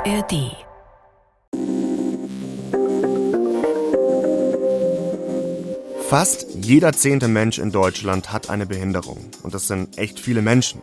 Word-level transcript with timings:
ARD 0.00 0.56
Fast 6.08 6.46
jeder 6.54 6.92
zehnte 6.92 7.28
Mensch 7.28 7.58
in 7.58 7.70
Deutschland 7.70 8.32
hat 8.32 8.48
eine 8.48 8.64
Behinderung. 8.64 9.18
Und 9.42 9.52
das 9.52 9.66
sind 9.66 9.98
echt 9.98 10.18
viele 10.18 10.40
Menschen. 10.40 10.80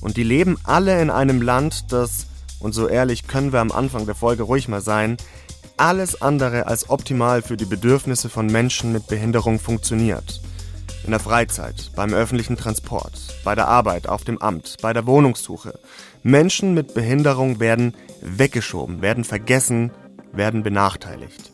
Und 0.00 0.16
die 0.16 0.24
leben 0.24 0.58
alle 0.64 1.00
in 1.00 1.10
einem 1.10 1.42
Land, 1.42 1.92
das, 1.92 2.26
und 2.58 2.72
so 2.72 2.88
ehrlich 2.88 3.28
können 3.28 3.52
wir 3.52 3.60
am 3.60 3.70
Anfang 3.70 4.04
der 4.04 4.16
Folge 4.16 4.42
ruhig 4.42 4.66
mal 4.66 4.80
sein, 4.80 5.16
alles 5.76 6.20
andere 6.20 6.66
als 6.66 6.90
optimal 6.90 7.42
für 7.42 7.56
die 7.56 7.66
Bedürfnisse 7.66 8.28
von 8.28 8.46
Menschen 8.46 8.92
mit 8.92 9.06
Behinderung 9.06 9.60
funktioniert. 9.60 10.40
In 11.04 11.12
der 11.12 11.20
Freizeit, 11.20 11.92
beim 11.94 12.12
öffentlichen 12.12 12.56
Transport, 12.56 13.12
bei 13.44 13.54
der 13.54 13.68
Arbeit, 13.68 14.08
auf 14.08 14.24
dem 14.24 14.42
Amt, 14.42 14.78
bei 14.82 14.92
der 14.92 15.06
Wohnungssuche. 15.06 15.78
Menschen 16.24 16.74
mit 16.74 16.94
Behinderung 16.94 17.60
werden 17.60 17.94
weggeschoben, 18.20 19.02
werden 19.02 19.24
vergessen, 19.24 19.90
werden 20.32 20.62
benachteiligt. 20.62 21.50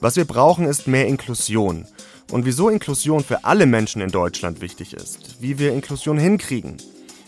Was 0.00 0.16
wir 0.16 0.24
brauchen, 0.24 0.66
ist 0.66 0.86
mehr 0.86 1.06
Inklusion. 1.06 1.86
Und 2.30 2.44
wieso 2.44 2.68
Inklusion 2.68 3.22
für 3.22 3.44
alle 3.44 3.66
Menschen 3.66 4.02
in 4.02 4.10
Deutschland 4.10 4.60
wichtig 4.60 4.94
ist, 4.94 5.40
wie 5.40 5.58
wir 5.58 5.72
Inklusion 5.72 6.18
hinkriegen 6.18 6.76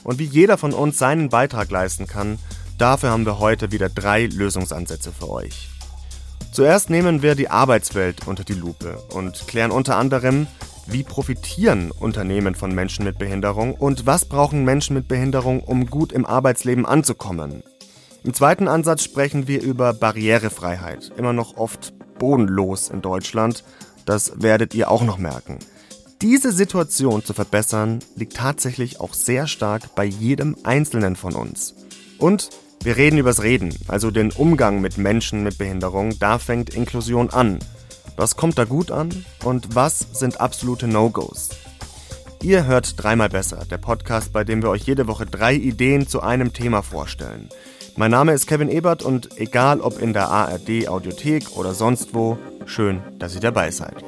und 0.02 0.19
wie 0.19 0.24
jeder 0.24 0.59
von 0.59 0.72
uns 0.72 0.98
seinen 0.98 1.28
Beitrag 1.28 1.70
leisten 1.70 2.06
kann, 2.06 2.38
dafür 2.78 3.10
haben 3.10 3.24
wir 3.24 3.38
heute 3.38 3.70
wieder 3.70 3.88
drei 3.88 4.27
Lösungsansätze 4.27 5.12
für 5.12 5.30
euch. 5.30 5.69
Zuerst 6.52 6.91
nehmen 6.91 7.22
wir 7.22 7.34
die 7.34 7.50
Arbeitswelt 7.50 8.27
unter 8.27 8.42
die 8.42 8.55
Lupe 8.55 8.98
und 9.14 9.47
klären 9.47 9.70
unter 9.70 9.97
anderem, 9.97 10.48
wie 10.86 11.05
profitieren 11.05 11.91
Unternehmen 11.91 12.55
von 12.55 12.74
Menschen 12.74 13.05
mit 13.05 13.19
Behinderung 13.19 13.74
und 13.74 14.06
was 14.06 14.24
brauchen 14.24 14.64
Menschen 14.64 14.95
mit 14.95 15.06
Behinderung, 15.06 15.60
um 15.60 15.86
gut 15.86 16.12
im 16.12 16.24
Arbeitsleben 16.24 16.86
anzukommen. 16.86 17.62
Im 18.28 18.34
zweiten 18.34 18.68
Ansatz 18.68 19.05
sprechen 19.05 19.48
wir 19.48 19.62
über 19.62 19.94
Barrierefreiheit, 19.94 21.12
immer 21.16 21.33
noch 21.33 21.56
oft 21.56 21.94
bodenlos 22.19 22.91
in 22.91 23.00
Deutschland 23.00 23.64
das 24.05 24.42
werdet 24.42 24.75
ihr 24.75 24.91
auch 24.91 25.03
noch 25.03 25.16
merken. 25.16 25.61
Diese 26.20 26.53
Situation 26.53 27.25
zu 27.25 27.33
verbessern 27.33 28.00
liegt 28.16 28.36
tatsächlich 28.36 29.00
auch 29.00 29.14
sehr 29.14 29.47
stark 29.47 29.94
bei 29.94 30.05
jedem 30.05 30.56
Einzelnen 30.62 31.16
von 31.16 31.34
uns. 31.34 31.75
Und 32.19 32.50
wir 32.83 32.98
reden 32.98 33.16
übers 33.16 33.42
Reden, 33.42 33.75
also 33.88 34.11
den 34.11 34.31
Umgang 34.31 34.83
mit 34.83 34.98
Menschen 34.98 35.42
mit 35.42 35.56
Behinderung, 35.56 36.19
da 36.19 36.38
fängt 36.38 36.75
Inklusion 36.75 37.31
an. 37.31 37.58
Was 38.19 38.36
kommt 38.36 38.58
da 38.58 38.64
gut 38.64 38.91
an 38.91 39.25
und 39.42 39.75
was 39.75 40.00
sind 40.12 40.38
absolute 40.38 40.86
No-Gos? 40.86 41.48
Ihr 42.42 42.66
hört 42.66 43.03
dreimal 43.03 43.31
besser, 43.31 43.64
der 43.70 43.78
Podcast, 43.78 44.34
bei 44.34 44.44
dem 44.44 44.62
wir 44.62 44.69
euch 44.69 44.83
jede 44.83 45.06
Woche 45.08 45.25
drei 45.25 45.55
Ideen 45.55 46.06
zu 46.06 46.20
einem 46.20 46.53
Thema 46.53 46.83
vorstellen. 46.83 47.48
Mein 47.98 48.12
Name 48.12 48.32
ist 48.32 48.46
Kevin 48.46 48.68
Ebert 48.68 49.02
und 49.02 49.41
egal 49.41 49.80
ob 49.80 50.00
in 50.00 50.12
der 50.12 50.28
ARD 50.28 50.86
Audiothek 50.86 51.56
oder 51.56 51.74
sonst 51.74 52.14
wo, 52.14 52.38
schön, 52.64 53.02
dass 53.18 53.34
ihr 53.34 53.41
dabei 53.41 53.72
seid. 53.72 54.04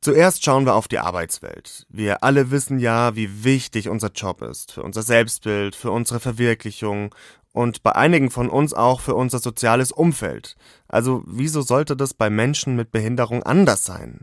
Zuerst 0.00 0.44
schauen 0.44 0.64
wir 0.64 0.76
auf 0.76 0.86
die 0.86 1.00
Arbeitswelt. 1.00 1.86
Wir 1.88 2.22
alle 2.22 2.52
wissen 2.52 2.78
ja, 2.78 3.16
wie 3.16 3.42
wichtig 3.42 3.88
unser 3.88 4.12
Job 4.12 4.42
ist, 4.42 4.70
für 4.70 4.84
unser 4.84 5.02
Selbstbild, 5.02 5.74
für 5.74 5.90
unsere 5.90 6.20
Verwirklichung 6.20 7.12
und 7.50 7.82
bei 7.82 7.96
einigen 7.96 8.30
von 8.30 8.48
uns 8.48 8.72
auch 8.72 9.00
für 9.00 9.16
unser 9.16 9.40
soziales 9.40 9.90
Umfeld. 9.90 10.54
Also 10.86 11.24
wieso 11.26 11.62
sollte 11.62 11.96
das 11.96 12.14
bei 12.14 12.30
Menschen 12.30 12.76
mit 12.76 12.92
Behinderung 12.92 13.42
anders 13.42 13.84
sein? 13.84 14.20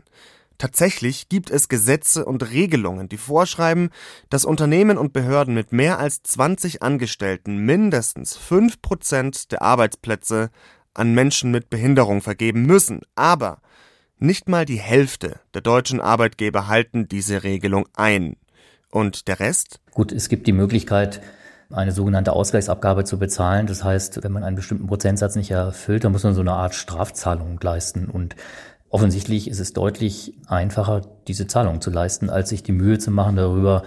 Tatsächlich 0.58 1.28
gibt 1.28 1.50
es 1.50 1.68
Gesetze 1.68 2.24
und 2.24 2.50
Regelungen, 2.50 3.08
die 3.08 3.16
vorschreiben, 3.16 3.90
dass 4.28 4.44
Unternehmen 4.44 4.98
und 4.98 5.12
Behörden 5.12 5.54
mit 5.54 5.72
mehr 5.72 6.00
als 6.00 6.22
20 6.24 6.82
Angestellten 6.82 7.58
mindestens 7.58 8.36
5% 8.36 9.48
der 9.50 9.62
Arbeitsplätze 9.62 10.50
an 10.94 11.14
Menschen 11.14 11.52
mit 11.52 11.70
Behinderung 11.70 12.20
vergeben 12.20 12.62
müssen. 12.66 13.02
Aber 13.14 13.58
nicht 14.18 14.48
mal 14.48 14.64
die 14.64 14.80
Hälfte 14.80 15.38
der 15.54 15.62
deutschen 15.62 16.00
Arbeitgeber 16.00 16.66
halten 16.66 17.06
diese 17.06 17.44
Regelung 17.44 17.86
ein. 17.94 18.36
Und 18.90 19.28
der 19.28 19.38
Rest? 19.38 19.80
Gut, 19.92 20.10
es 20.10 20.28
gibt 20.28 20.48
die 20.48 20.52
Möglichkeit, 20.52 21.20
eine 21.70 21.92
sogenannte 21.92 22.32
Ausgleichsabgabe 22.32 23.04
zu 23.04 23.18
bezahlen. 23.18 23.66
Das 23.66 23.84
heißt, 23.84 24.24
wenn 24.24 24.32
man 24.32 24.42
einen 24.42 24.56
bestimmten 24.56 24.86
Prozentsatz 24.88 25.36
nicht 25.36 25.50
erfüllt, 25.50 26.02
dann 26.02 26.12
muss 26.12 26.24
man 26.24 26.34
so 26.34 26.40
eine 26.40 26.54
Art 26.54 26.74
Strafzahlung 26.74 27.60
leisten. 27.62 28.06
Und 28.06 28.34
Offensichtlich 28.90 29.48
ist 29.48 29.60
es 29.60 29.72
deutlich 29.72 30.34
einfacher, 30.46 31.02
diese 31.26 31.46
Zahlung 31.46 31.80
zu 31.80 31.90
leisten, 31.90 32.30
als 32.30 32.48
sich 32.48 32.62
die 32.62 32.72
Mühe 32.72 32.98
zu 32.98 33.10
machen, 33.10 33.36
darüber 33.36 33.82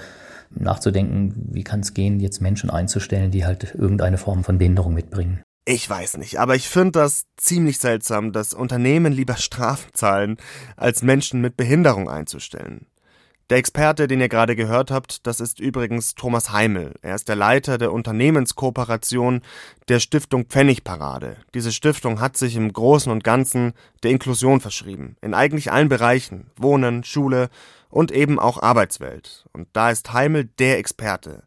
nachzudenken, 0.51 1.33
wie 1.51 1.63
kann 1.63 1.79
es 1.79 1.93
gehen, 1.93 2.19
jetzt 2.19 2.41
Menschen 2.41 2.69
einzustellen, 2.69 3.31
die 3.31 3.45
halt 3.45 3.73
irgendeine 3.73 4.17
Form 4.17 4.43
von 4.43 4.57
Behinderung 4.57 4.93
mitbringen. 4.93 5.41
Ich 5.65 5.89
weiß 5.89 6.17
nicht, 6.17 6.39
aber 6.39 6.55
ich 6.55 6.67
finde 6.67 6.93
das 6.93 7.25
ziemlich 7.37 7.77
seltsam, 7.77 8.31
dass 8.31 8.53
Unternehmen 8.53 9.13
lieber 9.13 9.37
Strafen 9.37 9.91
zahlen, 9.93 10.37
als 10.75 11.03
Menschen 11.03 11.39
mit 11.39 11.55
Behinderung 11.55 12.09
einzustellen. 12.09 12.87
Der 13.51 13.57
Experte, 13.57 14.07
den 14.07 14.21
ihr 14.21 14.29
gerade 14.29 14.55
gehört 14.55 14.91
habt, 14.91 15.27
das 15.27 15.41
ist 15.41 15.59
übrigens 15.59 16.15
Thomas 16.15 16.53
Heimel. 16.53 16.93
Er 17.01 17.15
ist 17.15 17.27
der 17.27 17.35
Leiter 17.35 17.77
der 17.77 17.91
Unternehmenskooperation 17.91 19.41
der 19.89 19.99
Stiftung 19.99 20.45
Pfennigparade. 20.45 21.35
Diese 21.53 21.73
Stiftung 21.73 22.21
hat 22.21 22.37
sich 22.37 22.55
im 22.55 22.71
Großen 22.71 23.11
und 23.11 23.25
Ganzen 23.25 23.73
der 24.03 24.11
Inklusion 24.11 24.61
verschrieben. 24.61 25.17
In 25.19 25.33
eigentlich 25.33 25.69
allen 25.69 25.89
Bereichen. 25.89 26.49
Wohnen, 26.55 27.03
Schule 27.03 27.49
und 27.89 28.13
eben 28.13 28.39
auch 28.39 28.63
Arbeitswelt. 28.63 29.43
Und 29.51 29.67
da 29.73 29.91
ist 29.91 30.13
Heimel 30.13 30.45
der 30.57 30.77
Experte. 30.77 31.43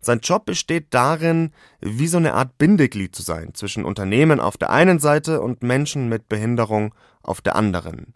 Sein 0.00 0.18
Job 0.24 0.46
besteht 0.46 0.88
darin, 0.90 1.52
wie 1.80 2.08
so 2.08 2.16
eine 2.16 2.34
Art 2.34 2.58
Bindeglied 2.58 3.14
zu 3.14 3.22
sein 3.22 3.54
zwischen 3.54 3.84
Unternehmen 3.84 4.40
auf 4.40 4.56
der 4.56 4.70
einen 4.70 4.98
Seite 4.98 5.40
und 5.40 5.62
Menschen 5.62 6.08
mit 6.08 6.28
Behinderung 6.28 6.96
auf 7.22 7.40
der 7.40 7.54
anderen. 7.54 8.12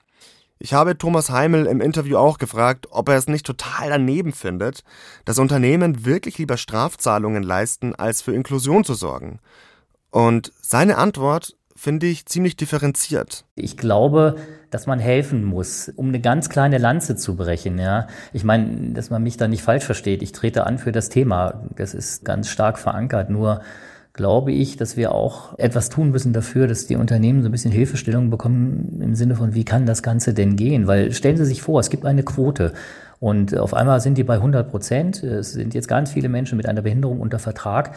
Ich 0.60 0.72
habe 0.72 0.98
Thomas 0.98 1.30
Heimel 1.30 1.66
im 1.66 1.80
Interview 1.80 2.16
auch 2.16 2.38
gefragt, 2.38 2.88
ob 2.90 3.08
er 3.08 3.16
es 3.16 3.28
nicht 3.28 3.46
total 3.46 3.90
daneben 3.90 4.32
findet, 4.32 4.82
dass 5.24 5.38
Unternehmen 5.38 6.04
wirklich 6.04 6.38
lieber 6.38 6.56
Strafzahlungen 6.56 7.44
leisten, 7.44 7.94
als 7.94 8.22
für 8.22 8.32
Inklusion 8.34 8.84
zu 8.84 8.94
sorgen. 8.94 9.38
Und 10.10 10.52
seine 10.60 10.98
Antwort 10.98 11.54
finde 11.76 12.06
ich 12.06 12.26
ziemlich 12.26 12.56
differenziert. 12.56 13.44
Ich 13.54 13.76
glaube, 13.76 14.34
dass 14.70 14.88
man 14.88 14.98
helfen 14.98 15.44
muss, 15.44 15.88
um 15.94 16.08
eine 16.08 16.20
ganz 16.20 16.48
kleine 16.48 16.78
Lanze 16.78 17.14
zu 17.14 17.36
brechen. 17.36 17.78
Ja, 17.78 18.08
ich 18.32 18.42
meine, 18.42 18.92
dass 18.94 19.10
man 19.10 19.22
mich 19.22 19.36
da 19.36 19.46
nicht 19.46 19.62
falsch 19.62 19.84
versteht. 19.84 20.22
Ich 20.22 20.32
trete 20.32 20.66
an 20.66 20.78
für 20.78 20.90
das 20.90 21.08
Thema. 21.08 21.62
Das 21.76 21.94
ist 21.94 22.24
ganz 22.24 22.48
stark 22.48 22.80
verankert. 22.80 23.30
Nur 23.30 23.60
glaube 24.18 24.50
ich, 24.50 24.76
dass 24.76 24.96
wir 24.96 25.14
auch 25.14 25.56
etwas 25.58 25.90
tun 25.90 26.10
müssen 26.10 26.32
dafür, 26.32 26.66
dass 26.66 26.88
die 26.88 26.96
Unternehmen 26.96 27.42
so 27.42 27.48
ein 27.48 27.52
bisschen 27.52 27.70
Hilfestellung 27.70 28.30
bekommen 28.30 28.98
im 29.00 29.14
Sinne 29.14 29.36
von, 29.36 29.54
wie 29.54 29.64
kann 29.64 29.86
das 29.86 30.02
Ganze 30.02 30.34
denn 30.34 30.56
gehen? 30.56 30.88
Weil 30.88 31.12
stellen 31.12 31.36
Sie 31.36 31.44
sich 31.44 31.62
vor, 31.62 31.78
es 31.78 31.88
gibt 31.88 32.04
eine 32.04 32.24
Quote 32.24 32.72
und 33.20 33.56
auf 33.56 33.74
einmal 33.74 34.00
sind 34.00 34.18
die 34.18 34.24
bei 34.24 34.34
100 34.34 34.68
Prozent. 34.68 35.22
Es 35.22 35.52
sind 35.52 35.72
jetzt 35.72 35.86
ganz 35.86 36.10
viele 36.10 36.28
Menschen 36.28 36.56
mit 36.56 36.66
einer 36.66 36.82
Behinderung 36.82 37.20
unter 37.20 37.38
Vertrag. 37.38 37.94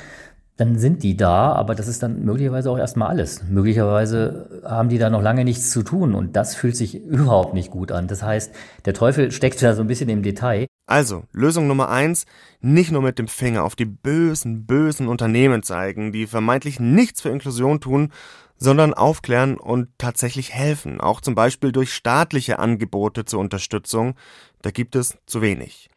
Dann 0.57 0.77
sind 0.77 1.01
die 1.01 1.17
da, 1.17 1.53
aber 1.53 1.73
das 1.73 1.87
ist 1.87 2.03
dann 2.03 2.23
möglicherweise 2.23 2.69
auch 2.69 2.77
erstmal 2.77 3.09
alles. 3.09 3.41
Möglicherweise 3.49 4.61
haben 4.63 4.89
die 4.89 4.99
da 4.99 5.09
noch 5.09 5.23
lange 5.23 5.43
nichts 5.43 5.71
zu 5.71 5.81
tun 5.81 6.13
und 6.13 6.35
das 6.35 6.53
fühlt 6.53 6.75
sich 6.75 7.03
überhaupt 7.03 7.55
nicht 7.55 7.71
gut 7.71 7.91
an. 7.91 8.05
Das 8.05 8.21
heißt, 8.21 8.53
der 8.85 8.93
Teufel 8.93 9.31
steckt 9.31 9.63
da 9.63 9.73
so 9.73 9.81
ein 9.81 9.87
bisschen 9.87 10.09
im 10.09 10.21
Detail. 10.21 10.67
Also, 10.87 11.23
Lösung 11.31 11.67
Nummer 11.67 11.89
eins, 11.89 12.25
nicht 12.59 12.91
nur 12.91 13.01
mit 13.01 13.17
dem 13.17 13.27
Finger 13.27 13.63
auf 13.63 13.75
die 13.75 13.85
bösen, 13.85 14.65
bösen 14.65 15.07
Unternehmen 15.07 15.63
zeigen, 15.63 16.11
die 16.11 16.27
vermeintlich 16.27 16.79
nichts 16.79 17.21
für 17.21 17.29
Inklusion 17.29 17.79
tun, 17.79 18.11
sondern 18.57 18.93
aufklären 18.93 19.57
und 19.57 19.89
tatsächlich 19.97 20.53
helfen, 20.53 21.01
auch 21.01 21.19
zum 21.21 21.33
Beispiel 21.33 21.71
durch 21.71 21.93
staatliche 21.93 22.59
Angebote 22.59 23.25
zur 23.25 23.39
Unterstützung, 23.39 24.15
da 24.61 24.69
gibt 24.69 24.95
es 24.95 25.17
zu 25.25 25.41
wenig. 25.41 25.89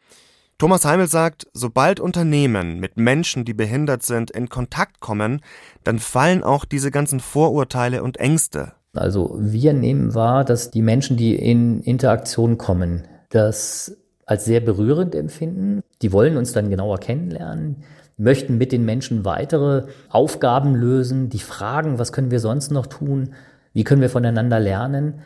Thomas 0.57 0.85
Heimel 0.85 1.07
sagt, 1.07 1.47
sobald 1.53 1.99
Unternehmen 1.99 2.79
mit 2.79 2.97
Menschen, 2.97 3.43
die 3.43 3.53
behindert 3.53 4.03
sind, 4.03 4.31
in 4.31 4.47
Kontakt 4.47 5.01
kommen, 5.01 5.41
dann 5.83 5.99
fallen 5.99 6.43
auch 6.43 6.63
diese 6.63 6.91
ganzen 6.91 7.19
Vorurteile 7.19 8.01
und 8.01 8.17
Ängste. 8.17 8.71
Also 8.93 9.35
wir 9.37 9.73
nehmen 9.73 10.15
wahr, 10.15 10.45
dass 10.45 10.71
die 10.71 10.81
Menschen, 10.81 11.17
die 11.17 11.35
in 11.35 11.81
Interaktion 11.81 12.57
kommen, 12.57 13.03
das 13.29 13.97
als 14.25 14.45
sehr 14.45 14.59
berührend 14.59 15.15
empfinden. 15.15 15.81
Die 16.01 16.11
wollen 16.11 16.37
uns 16.37 16.51
dann 16.53 16.69
genauer 16.69 16.99
kennenlernen, 16.99 17.83
möchten 18.17 18.57
mit 18.57 18.71
den 18.71 18.85
Menschen 18.85 19.25
weitere 19.25 19.87
Aufgaben 20.09 20.75
lösen, 20.75 21.29
die 21.29 21.39
fragen, 21.39 21.99
was 21.99 22.11
können 22.11 22.31
wir 22.31 22.39
sonst 22.39 22.71
noch 22.71 22.87
tun, 22.87 23.33
wie 23.73 23.83
können 23.83 24.01
wir 24.01 24.09
voneinander 24.09 24.59
lernen. 24.59 25.21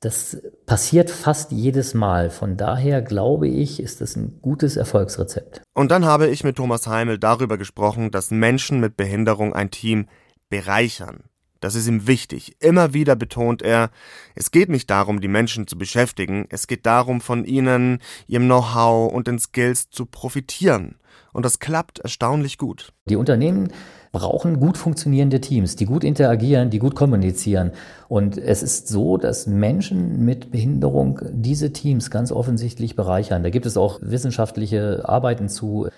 Das 0.00 0.42
passiert 0.66 1.10
fast 1.10 1.50
jedes 1.50 1.94
Mal. 1.94 2.28
Von 2.30 2.56
daher 2.56 3.00
glaube 3.00 3.48
ich, 3.48 3.80
ist 3.80 4.02
das 4.02 4.14
ein 4.14 4.40
gutes 4.42 4.76
Erfolgsrezept. 4.76 5.62
Und 5.74 5.90
dann 5.90 6.04
habe 6.04 6.28
ich 6.28 6.44
mit 6.44 6.56
Thomas 6.56 6.86
Heimel 6.86 7.18
darüber 7.18 7.56
gesprochen, 7.56 8.10
dass 8.10 8.30
Menschen 8.30 8.78
mit 8.78 8.96
Behinderung 8.96 9.54
ein 9.54 9.70
Team 9.70 10.06
bereichern. 10.50 11.24
Das 11.66 11.74
ist 11.74 11.88
ihm 11.88 12.06
wichtig. 12.06 12.54
Immer 12.60 12.94
wieder 12.94 13.16
betont 13.16 13.60
er, 13.60 13.90
es 14.36 14.52
geht 14.52 14.68
nicht 14.68 14.88
darum, 14.88 15.20
die 15.20 15.26
Menschen 15.26 15.66
zu 15.66 15.76
beschäftigen, 15.76 16.46
es 16.48 16.68
geht 16.68 16.86
darum, 16.86 17.20
von 17.20 17.44
ihnen, 17.44 17.98
ihrem 18.28 18.44
Know-how 18.44 19.12
und 19.12 19.26
den 19.26 19.40
Skills 19.40 19.90
zu 19.90 20.06
profitieren. 20.06 20.94
Und 21.32 21.44
das 21.44 21.58
klappt 21.58 21.98
erstaunlich 21.98 22.56
gut. 22.56 22.92
Die 23.08 23.16
Unternehmen 23.16 23.72
brauchen 24.12 24.60
gut 24.60 24.78
funktionierende 24.78 25.40
Teams, 25.40 25.74
die 25.74 25.86
gut 25.86 26.04
interagieren, 26.04 26.70
die 26.70 26.78
gut 26.78 26.94
kommunizieren. 26.94 27.72
Und 28.06 28.38
es 28.38 28.62
ist 28.62 28.86
so, 28.86 29.16
dass 29.16 29.48
Menschen 29.48 30.24
mit 30.24 30.52
Behinderung 30.52 31.18
diese 31.32 31.72
Teams 31.72 32.12
ganz 32.12 32.30
offensichtlich 32.30 32.94
bereichern. 32.94 33.42
Da 33.42 33.50
gibt 33.50 33.66
es 33.66 33.76
auch 33.76 33.98
wissenschaftliche 34.02 35.08
Arbeiten 35.08 35.48
zu. 35.48 35.88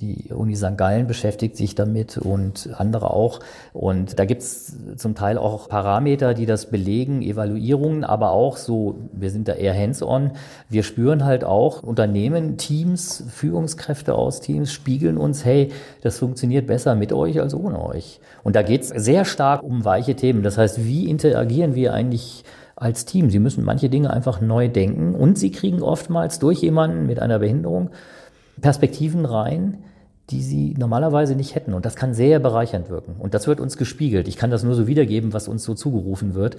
Die 0.00 0.32
Uni 0.32 0.56
St. 0.56 0.76
Gallen 0.76 1.06
beschäftigt 1.06 1.56
sich 1.56 1.76
damit 1.76 2.18
und 2.18 2.70
andere 2.76 3.10
auch. 3.10 3.38
Und 3.72 4.18
da 4.18 4.24
gibt 4.24 4.42
es 4.42 4.76
zum 4.96 5.14
Teil 5.14 5.38
auch 5.38 5.68
Parameter, 5.68 6.34
die 6.34 6.46
das 6.46 6.66
belegen, 6.66 7.22
Evaluierungen, 7.22 8.02
aber 8.02 8.32
auch 8.32 8.56
so, 8.56 8.96
wir 9.12 9.30
sind 9.30 9.46
da 9.46 9.52
eher 9.52 9.72
hands-on. 9.72 10.32
Wir 10.68 10.82
spüren 10.82 11.24
halt 11.24 11.44
auch 11.44 11.84
Unternehmen, 11.84 12.56
Teams, 12.56 13.22
Führungskräfte 13.28 14.16
aus 14.16 14.40
Teams 14.40 14.72
spiegeln 14.72 15.16
uns, 15.16 15.44
hey, 15.44 15.70
das 16.02 16.18
funktioniert 16.18 16.66
besser 16.66 16.96
mit 16.96 17.12
euch 17.12 17.40
als 17.40 17.54
ohne 17.54 17.80
euch. 17.80 18.18
Und 18.42 18.56
da 18.56 18.62
geht 18.62 18.82
es 18.82 18.88
sehr 18.88 19.24
stark 19.24 19.62
um 19.62 19.84
weiche 19.84 20.16
Themen. 20.16 20.42
Das 20.42 20.58
heißt, 20.58 20.84
wie 20.84 21.08
interagieren 21.08 21.76
wir 21.76 21.94
eigentlich 21.94 22.42
als 22.74 23.04
Team? 23.04 23.30
Sie 23.30 23.38
müssen 23.38 23.64
manche 23.64 23.88
Dinge 23.88 24.10
einfach 24.10 24.40
neu 24.40 24.68
denken 24.68 25.14
und 25.14 25.38
sie 25.38 25.52
kriegen 25.52 25.82
oftmals 25.82 26.40
durch 26.40 26.62
jemanden 26.62 27.06
mit 27.06 27.20
einer 27.20 27.38
Behinderung 27.38 27.90
Perspektiven 28.60 29.24
rein, 29.24 29.84
die 30.30 30.42
sie 30.42 30.74
normalerweise 30.78 31.34
nicht 31.34 31.54
hätten. 31.54 31.74
Und 31.74 31.84
das 31.84 31.96
kann 31.96 32.14
sehr 32.14 32.38
bereichernd 32.38 32.88
wirken. 32.88 33.16
Und 33.18 33.34
das 33.34 33.46
wird 33.46 33.60
uns 33.60 33.76
gespiegelt. 33.76 34.26
Ich 34.26 34.36
kann 34.36 34.50
das 34.50 34.62
nur 34.62 34.74
so 34.74 34.86
wiedergeben, 34.86 35.32
was 35.32 35.48
uns 35.48 35.64
so 35.64 35.74
zugerufen 35.74 36.34
wird. 36.34 36.56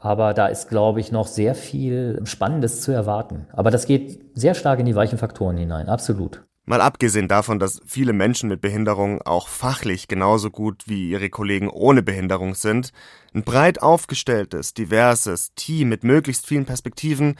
Aber 0.00 0.34
da 0.34 0.46
ist, 0.46 0.68
glaube 0.68 1.00
ich, 1.00 1.12
noch 1.12 1.26
sehr 1.26 1.54
viel 1.54 2.20
Spannendes 2.24 2.82
zu 2.82 2.92
erwarten. 2.92 3.46
Aber 3.52 3.70
das 3.70 3.86
geht 3.86 4.20
sehr 4.34 4.54
stark 4.54 4.80
in 4.80 4.86
die 4.86 4.94
weichen 4.94 5.18
Faktoren 5.18 5.56
hinein. 5.56 5.88
Absolut. 5.88 6.42
Mal 6.68 6.80
abgesehen 6.80 7.28
davon, 7.28 7.60
dass 7.60 7.80
viele 7.86 8.12
Menschen 8.12 8.48
mit 8.48 8.60
Behinderung 8.60 9.22
auch 9.22 9.46
fachlich 9.46 10.08
genauso 10.08 10.50
gut 10.50 10.82
wie 10.86 11.10
ihre 11.10 11.30
Kollegen 11.30 11.70
ohne 11.70 12.02
Behinderung 12.02 12.56
sind, 12.56 12.90
ein 13.34 13.44
breit 13.44 13.80
aufgestelltes, 13.80 14.74
diverses 14.74 15.54
Team 15.54 15.88
mit 15.88 16.02
möglichst 16.02 16.44
vielen 16.44 16.66
Perspektiven, 16.66 17.36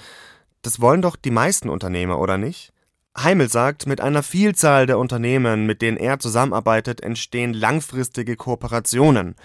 das 0.62 0.80
wollen 0.80 1.02
doch 1.02 1.16
die 1.16 1.32
meisten 1.32 1.68
Unternehmer, 1.68 2.20
oder 2.20 2.38
nicht? 2.38 2.72
Heimel 3.18 3.48
sagt, 3.48 3.86
mit 3.86 4.00
einer 4.02 4.22
Vielzahl 4.22 4.86
der 4.86 4.98
Unternehmen, 4.98 5.64
mit 5.64 5.80
denen 5.80 5.96
er 5.96 6.18
zusammenarbeitet, 6.18 7.00
entstehen 7.00 7.54
langfristige 7.54 8.36
Kooperationen. 8.36 9.36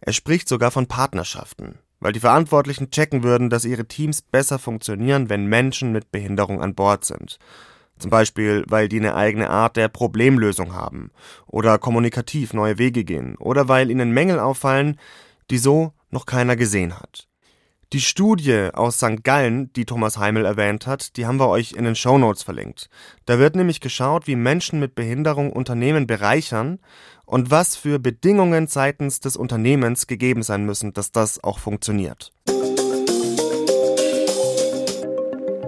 Er 0.00 0.12
spricht 0.12 0.48
sogar 0.48 0.72
von 0.72 0.88
Partnerschaften, 0.88 1.78
weil 2.00 2.12
die 2.12 2.20
Verantwortlichen 2.20 2.90
checken 2.90 3.22
würden, 3.22 3.48
dass 3.48 3.64
ihre 3.64 3.86
Teams 3.86 4.20
besser 4.20 4.58
funktionieren, 4.58 5.30
wenn 5.30 5.46
Menschen 5.46 5.92
mit 5.92 6.10
Behinderung 6.10 6.60
an 6.60 6.74
Bord 6.74 7.04
sind. 7.04 7.38
Zum 7.98 8.10
Beispiel, 8.10 8.64
weil 8.66 8.88
die 8.88 8.98
eine 8.98 9.14
eigene 9.14 9.48
Art 9.48 9.76
der 9.76 9.88
Problemlösung 9.88 10.74
haben 10.74 11.10
oder 11.46 11.78
kommunikativ 11.78 12.52
neue 12.52 12.78
Wege 12.78 13.04
gehen 13.04 13.36
oder 13.36 13.68
weil 13.68 13.90
ihnen 13.90 14.10
Mängel 14.10 14.40
auffallen, 14.40 14.98
die 15.50 15.58
so 15.58 15.92
noch 16.10 16.26
keiner 16.26 16.56
gesehen 16.56 16.98
hat. 16.98 17.29
Die 17.92 18.00
Studie 18.00 18.68
aus 18.72 18.98
St. 18.98 19.24
Gallen, 19.24 19.72
die 19.72 19.84
Thomas 19.84 20.16
Heimel 20.16 20.44
erwähnt 20.44 20.86
hat, 20.86 21.16
die 21.16 21.26
haben 21.26 21.40
wir 21.40 21.48
euch 21.48 21.72
in 21.72 21.82
den 21.82 21.96
Shownotes 21.96 22.44
verlinkt. 22.44 22.88
Da 23.26 23.40
wird 23.40 23.56
nämlich 23.56 23.80
geschaut, 23.80 24.28
wie 24.28 24.36
Menschen 24.36 24.78
mit 24.78 24.94
Behinderung 24.94 25.52
Unternehmen 25.52 26.06
bereichern 26.06 26.78
und 27.24 27.50
was 27.50 27.74
für 27.74 27.98
Bedingungen 27.98 28.68
seitens 28.68 29.18
des 29.18 29.36
Unternehmens 29.36 30.06
gegeben 30.06 30.44
sein 30.44 30.64
müssen, 30.66 30.92
dass 30.92 31.10
das 31.10 31.42
auch 31.42 31.58
funktioniert. 31.58 32.32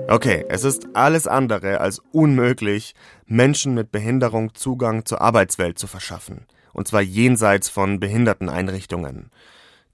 Okay, 0.06 0.44
es 0.48 0.62
ist 0.62 0.94
alles 0.94 1.26
andere 1.26 1.80
als 1.80 2.00
unmöglich, 2.12 2.94
Menschen 3.26 3.74
mit 3.74 3.90
Behinderung 3.90 4.54
Zugang 4.54 5.04
zur 5.06 5.20
Arbeitswelt 5.20 5.76
zu 5.76 5.88
verschaffen, 5.88 6.46
und 6.72 6.86
zwar 6.86 7.02
jenseits 7.02 7.68
von 7.68 7.98
Behinderteneinrichtungen. 7.98 9.32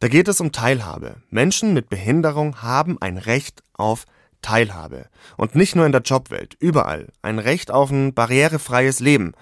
Da 0.00 0.08
geht 0.08 0.28
es 0.28 0.40
um 0.40 0.52
Teilhabe. 0.52 1.16
Menschen 1.30 1.74
mit 1.74 1.88
Behinderung 1.88 2.62
haben 2.62 3.00
ein 3.00 3.18
Recht 3.18 3.62
auf 3.72 4.04
Teilhabe. 4.42 5.06
Und 5.36 5.56
nicht 5.56 5.74
nur 5.74 5.86
in 5.86 5.92
der 5.92 6.02
Jobwelt, 6.02 6.56
überall. 6.60 7.08
Ein 7.22 7.40
Recht 7.40 7.70
auf 7.70 7.90
ein 7.90 8.14
barrierefreies 8.14 9.00
Leben. 9.00 9.32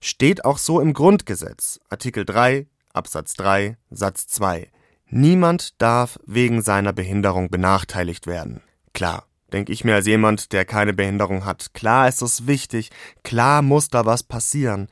Steht 0.00 0.44
auch 0.44 0.58
so 0.58 0.80
im 0.80 0.92
Grundgesetz. 0.92 1.80
Artikel 1.88 2.24
3, 2.24 2.66
Absatz 2.92 3.34
3, 3.34 3.76
Satz 3.90 4.28
2. 4.28 4.70
Niemand 5.08 5.80
darf 5.82 6.18
wegen 6.26 6.62
seiner 6.62 6.92
Behinderung 6.92 7.50
benachteiligt 7.50 8.26
werden. 8.28 8.62
Klar, 8.92 9.26
denke 9.52 9.72
ich 9.72 9.84
mir 9.84 9.96
als 9.96 10.06
jemand, 10.06 10.52
der 10.52 10.64
keine 10.64 10.92
Behinderung 10.92 11.44
hat. 11.44 11.74
Klar 11.74 12.08
ist 12.08 12.22
es 12.22 12.46
wichtig, 12.46 12.90
klar 13.24 13.62
muss 13.62 13.88
da 13.88 14.06
was 14.06 14.22
passieren. 14.22 14.88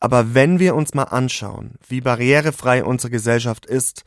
Aber 0.00 0.34
wenn 0.34 0.58
wir 0.58 0.74
uns 0.74 0.94
mal 0.94 1.04
anschauen, 1.04 1.74
wie 1.88 2.00
barrierefrei 2.00 2.84
unsere 2.84 3.10
Gesellschaft 3.10 3.66
ist, 3.66 4.04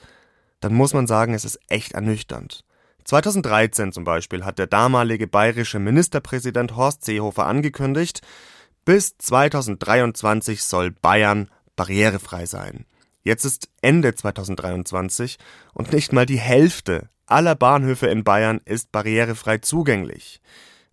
dann 0.63 0.73
muss 0.73 0.93
man 0.93 1.07
sagen, 1.07 1.33
es 1.33 1.43
ist 1.43 1.59
echt 1.67 1.91
ernüchternd. 1.91 2.63
2013 3.03 3.91
zum 3.91 4.05
Beispiel 4.05 4.45
hat 4.45 4.59
der 4.59 4.67
damalige 4.67 5.27
bayerische 5.27 5.79
Ministerpräsident 5.79 6.77
Horst 6.77 7.03
Seehofer 7.03 7.45
angekündigt, 7.45 8.21
bis 8.85 9.17
2023 9.17 10.63
soll 10.63 10.91
Bayern 10.91 11.49
barrierefrei 11.75 12.45
sein. 12.45 12.85
Jetzt 13.23 13.43
ist 13.43 13.69
Ende 13.81 14.15
2023 14.15 15.37
und 15.73 15.91
nicht 15.91 16.13
mal 16.13 16.25
die 16.25 16.39
Hälfte 16.39 17.09
aller 17.25 17.55
Bahnhöfe 17.55 18.07
in 18.07 18.23
Bayern 18.23 18.61
ist 18.63 18.91
barrierefrei 18.91 19.57
zugänglich. 19.57 20.41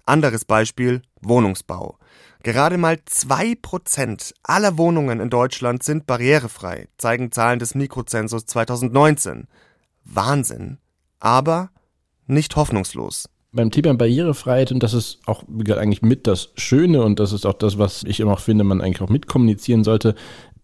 Anderes 0.05 0.44
Beispiel 0.44 1.02
Wohnungsbau. 1.20 1.99
Gerade 2.42 2.78
mal 2.78 2.98
zwei 3.04 3.54
Prozent 3.54 4.34
aller 4.42 4.78
Wohnungen 4.78 5.20
in 5.20 5.28
Deutschland 5.28 5.82
sind 5.82 6.06
barrierefrei, 6.06 6.88
zeigen 6.96 7.32
Zahlen 7.32 7.58
des 7.58 7.75
Mikrozensus 7.75 8.46
2019. 8.46 9.46
Wahnsinn, 10.04 10.78
aber 11.19 11.70
nicht 12.26 12.56
hoffnungslos. 12.56 13.28
Beim 13.52 13.70
Thema 13.70 13.94
Barrierefreiheit, 13.94 14.72
und 14.72 14.82
das 14.82 14.94
ist 14.94 15.19
auch 15.26 15.42
eigentlich 15.48 16.02
mit 16.02 16.26
das 16.26 16.52
Schöne 16.56 17.02
und 17.02 17.19
das 17.19 17.32
ist 17.32 17.44
auch 17.44 17.54
das, 17.54 17.78
was 17.78 18.04
ich 18.04 18.20
immer 18.20 18.34
auch 18.34 18.40
finde, 18.40 18.64
man 18.64 18.81
eigentlich 18.81 19.02
auch 19.02 19.10
mitkommunizieren 19.10 19.84
sollte, 19.84 20.14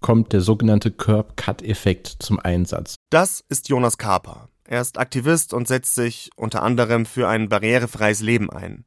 kommt 0.01 0.33
der 0.33 0.41
sogenannte 0.41 0.93
Curb-Cut-Effekt 0.93 2.17
zum 2.21 2.39
Einsatz. 2.39 2.95
Das 3.11 3.45
ist 3.49 3.69
Jonas 3.69 3.99
Kaper. 3.99 4.49
Er 4.65 4.81
ist 4.81 4.99
Aktivist 4.99 5.53
und 5.53 5.69
setzt 5.69 5.95
sich 5.95 6.31
unter 6.37 6.63
anderem 6.63 7.07
für 7.07 7.29
ein 7.29 7.49
barrierefreies 7.49 8.23
Leben 8.23 8.51
ein. 8.51 8.85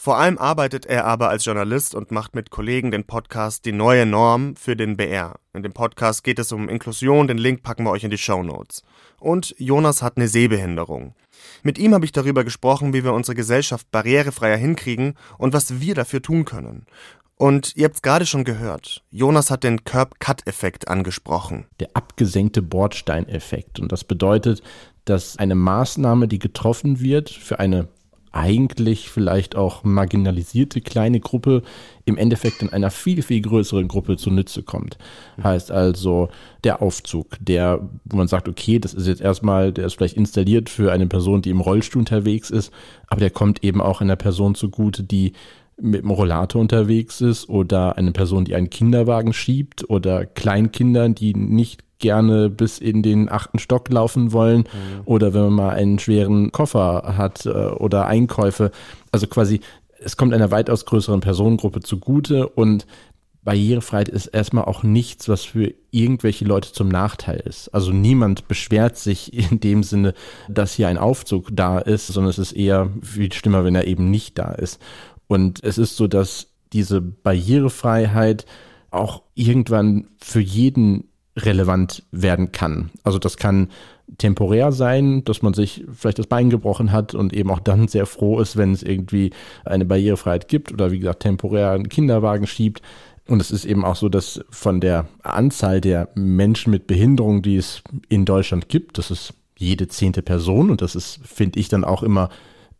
Vor 0.00 0.16
allem 0.16 0.38
arbeitet 0.38 0.86
er 0.86 1.06
aber 1.06 1.28
als 1.28 1.44
Journalist 1.44 1.92
und 1.92 2.12
macht 2.12 2.36
mit 2.36 2.50
Kollegen 2.50 2.92
den 2.92 3.02
Podcast 3.02 3.64
Die 3.64 3.72
neue 3.72 4.06
Norm 4.06 4.54
für 4.54 4.76
den 4.76 4.96
BR. 4.96 5.40
In 5.52 5.64
dem 5.64 5.72
Podcast 5.72 6.22
geht 6.22 6.38
es 6.38 6.52
um 6.52 6.68
Inklusion, 6.68 7.26
den 7.26 7.36
Link 7.36 7.64
packen 7.64 7.82
wir 7.82 7.90
euch 7.90 8.04
in 8.04 8.10
die 8.10 8.16
Show 8.16 8.44
Notes. 8.44 8.84
Und 9.18 9.56
Jonas 9.58 10.00
hat 10.00 10.16
eine 10.16 10.28
Sehbehinderung. 10.28 11.16
Mit 11.64 11.80
ihm 11.80 11.94
habe 11.94 12.04
ich 12.04 12.12
darüber 12.12 12.44
gesprochen, 12.44 12.92
wie 12.92 13.02
wir 13.02 13.12
unsere 13.12 13.34
Gesellschaft 13.34 13.90
barrierefreier 13.90 14.56
hinkriegen 14.56 15.14
und 15.36 15.52
was 15.52 15.80
wir 15.80 15.96
dafür 15.96 16.22
tun 16.22 16.44
können. 16.44 16.86
Und 17.34 17.76
ihr 17.76 17.86
habt 17.86 17.96
es 17.96 18.02
gerade 18.02 18.26
schon 18.26 18.44
gehört, 18.44 19.02
Jonas 19.10 19.50
hat 19.50 19.64
den 19.64 19.82
Curb-Cut-Effekt 19.82 20.86
angesprochen. 20.86 21.66
Der 21.80 21.90
abgesenkte 21.94 22.62
Bordsteineffekt. 22.62 23.80
Und 23.80 23.90
das 23.90 24.04
bedeutet, 24.04 24.62
dass 25.06 25.38
eine 25.38 25.56
Maßnahme, 25.56 26.28
die 26.28 26.38
getroffen 26.38 27.00
wird, 27.00 27.30
für 27.30 27.58
eine 27.58 27.88
eigentlich 28.32 29.08
vielleicht 29.08 29.56
auch 29.56 29.84
marginalisierte 29.84 30.80
kleine 30.80 31.20
Gruppe 31.20 31.62
im 32.04 32.16
Endeffekt 32.16 32.62
in 32.62 32.72
einer 32.72 32.90
viel, 32.90 33.22
viel 33.22 33.40
größeren 33.40 33.88
Gruppe 33.88 34.16
zunutze 34.16 34.62
kommt. 34.62 34.98
Heißt 35.42 35.70
also 35.70 36.28
der 36.64 36.82
Aufzug, 36.82 37.36
der, 37.40 37.88
wo 38.04 38.16
man 38.16 38.28
sagt, 38.28 38.48
okay, 38.48 38.78
das 38.78 38.94
ist 38.94 39.06
jetzt 39.06 39.20
erstmal, 39.20 39.72
der 39.72 39.86
ist 39.86 39.94
vielleicht 39.94 40.16
installiert 40.16 40.68
für 40.70 40.92
eine 40.92 41.06
Person, 41.06 41.42
die 41.42 41.50
im 41.50 41.60
Rollstuhl 41.60 42.00
unterwegs 42.00 42.50
ist, 42.50 42.72
aber 43.08 43.20
der 43.20 43.30
kommt 43.30 43.64
eben 43.64 43.80
auch 43.80 44.00
einer 44.00 44.16
Person 44.16 44.54
zugute, 44.54 45.02
die 45.02 45.32
mit 45.80 46.02
dem 46.02 46.10
Rollator 46.10 46.60
unterwegs 46.60 47.20
ist 47.20 47.48
oder 47.48 47.96
eine 47.96 48.12
Person, 48.12 48.44
die 48.44 48.54
einen 48.54 48.70
Kinderwagen 48.70 49.32
schiebt 49.32 49.88
oder 49.88 50.26
Kleinkindern, 50.26 51.14
die 51.14 51.34
nicht 51.34 51.84
gerne 51.98 52.50
bis 52.50 52.78
in 52.78 53.02
den 53.02 53.28
achten 53.28 53.58
Stock 53.58 53.88
laufen 53.90 54.32
wollen 54.32 54.60
mhm. 54.60 55.02
oder 55.04 55.34
wenn 55.34 55.42
man 55.42 55.52
mal 55.52 55.70
einen 55.70 55.98
schweren 55.98 56.52
Koffer 56.52 57.14
hat 57.16 57.46
äh, 57.46 57.50
oder 57.50 58.06
Einkäufe. 58.06 58.70
Also 59.12 59.26
quasi, 59.26 59.60
es 60.00 60.16
kommt 60.16 60.34
einer 60.34 60.50
weitaus 60.50 60.84
größeren 60.86 61.20
Personengruppe 61.20 61.80
zugute 61.80 62.48
und 62.48 62.86
Barrierefreiheit 63.48 64.10
ist 64.10 64.26
erstmal 64.26 64.64
auch 64.64 64.82
nichts, 64.82 65.26
was 65.28 65.44
für 65.44 65.72
irgendwelche 65.90 66.44
Leute 66.44 66.70
zum 66.70 66.88
Nachteil 66.88 67.40
ist. 67.40 67.68
Also 67.70 67.92
niemand 67.92 68.46
beschwert 68.46 68.98
sich 68.98 69.32
in 69.50 69.60
dem 69.60 69.82
Sinne, 69.82 70.12
dass 70.48 70.74
hier 70.74 70.88
ein 70.88 70.98
Aufzug 70.98 71.48
da 71.52 71.78
ist, 71.78 72.08
sondern 72.08 72.30
es 72.30 72.38
ist 72.38 72.52
eher 72.52 72.90
viel 73.02 73.32
schlimmer, 73.32 73.64
wenn 73.64 73.74
er 73.74 73.86
eben 73.86 74.10
nicht 74.10 74.38
da 74.38 74.52
ist. 74.52 74.80
Und 75.28 75.64
es 75.64 75.78
ist 75.78 75.96
so, 75.96 76.06
dass 76.06 76.48
diese 76.74 77.00
Barrierefreiheit 77.00 78.44
auch 78.90 79.22
irgendwann 79.34 80.08
für 80.18 80.40
jeden 80.40 81.08
relevant 81.44 82.02
werden 82.10 82.52
kann. 82.52 82.90
Also 83.04 83.18
das 83.18 83.36
kann 83.36 83.68
temporär 84.16 84.72
sein, 84.72 85.24
dass 85.24 85.42
man 85.42 85.52
sich 85.52 85.84
vielleicht 85.92 86.18
das 86.18 86.26
Bein 86.26 86.50
gebrochen 86.50 86.92
hat 86.92 87.14
und 87.14 87.32
eben 87.32 87.50
auch 87.50 87.60
dann 87.60 87.88
sehr 87.88 88.06
froh 88.06 88.40
ist, 88.40 88.56
wenn 88.56 88.72
es 88.72 88.82
irgendwie 88.82 89.30
eine 89.64 89.84
Barrierefreiheit 89.84 90.48
gibt 90.48 90.72
oder 90.72 90.90
wie 90.90 90.98
gesagt 90.98 91.20
temporär 91.20 91.72
einen 91.72 91.88
Kinderwagen 91.88 92.46
schiebt. 92.46 92.80
Und 93.26 93.42
es 93.42 93.50
ist 93.50 93.66
eben 93.66 93.84
auch 93.84 93.96
so, 93.96 94.08
dass 94.08 94.40
von 94.48 94.80
der 94.80 95.06
Anzahl 95.22 95.82
der 95.82 96.08
Menschen 96.14 96.70
mit 96.70 96.86
Behinderung, 96.86 97.42
die 97.42 97.56
es 97.56 97.82
in 98.08 98.24
Deutschland 98.24 98.70
gibt, 98.70 98.96
das 98.96 99.10
ist 99.10 99.34
jede 99.58 99.88
zehnte 99.88 100.22
Person 100.22 100.70
und 100.70 100.80
das 100.80 100.94
ist, 100.94 101.20
finde 101.24 101.60
ich, 101.60 101.68
dann 101.68 101.84
auch 101.84 102.02
immer 102.02 102.30